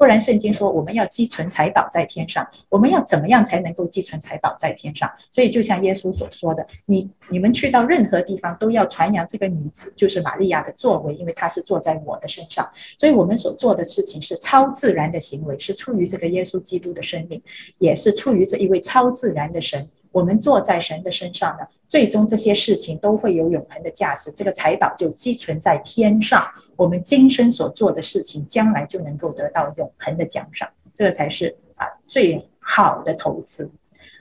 [0.00, 5.12] 不然，圣经说我们要积存财宝在天上，我们要怎么样才能够积存财宝在天上？
[5.30, 12.66] 所以，就像耶稣所说的，你你们去到任何地方都要传扬这个女子，就是玛利亚的作为，因为她是坐在我的身上。
[12.96, 17.42] 所以我们所做的事情是超自然的行为，是出于这个耶稣基督的生命，
[17.76, 19.86] 也是出于这一位超自然的神。
[20.12, 24.30] 我们坐在神的身上呢，最终这些事情都会有永恒的价值。
[24.32, 26.44] 这个财宝就积存在天上，
[26.76, 30.68] 我们今生所做的事情，将来就能够得到永恒的奖赏。
[30.92, 33.70] 这个才是啊最好的投资。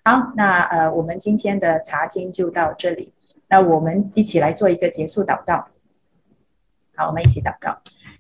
[0.04, 3.12] 好，那呃，我们今天的查经就到这里。
[3.48, 5.68] 那我们一起来做一个结束祷告。
[6.96, 7.78] 好，我们一起祷告。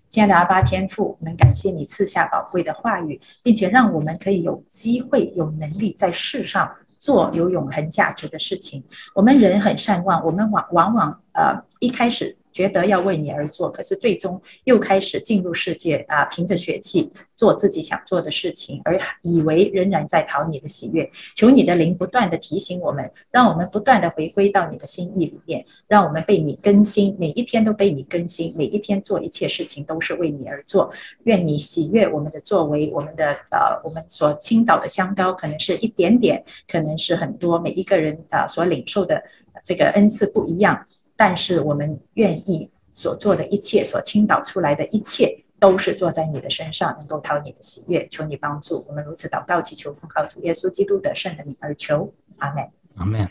[0.09, 6.75] 亲爱的阿爸天父，我们感谢你赐下宝贵的话语，并且让我们可以有机会、有能力在世上。
[6.99, 8.83] 做有永恒价值的事情，
[9.15, 12.37] 我们人很善忘，我们往往往呃一开始。
[12.51, 21.09] 觉得要为你而做，可是最终又开始进入世界啊，凭着血气做自己想做的事情，而以为仍然在讨你的喜悦。
[21.35, 30.91] 求你的灵不断地提醒我们，让我们不断地回归到你的心意里面，让我们被你更新，每一天都被你更新，每一天做一切事情都是为你而做。
[31.23, 39.23] 愿你喜悦我们的作为，我们的呃，我们所倾倒的香膏可能是一点点，可能是很多，每一个人啊所领受的
[39.63, 40.85] 这个恩赐不一样。
[41.19, 48.07] 但是我们愿意所做的一切，所倾倒出来的一切，都是坐在你的身上，能够讨你的喜悦。
[48.07, 52.69] 求你帮助我们，如此祷告祈求，奉靠主耶稣基督的圣的名而求，阿门。
[52.95, 53.29] 阿门。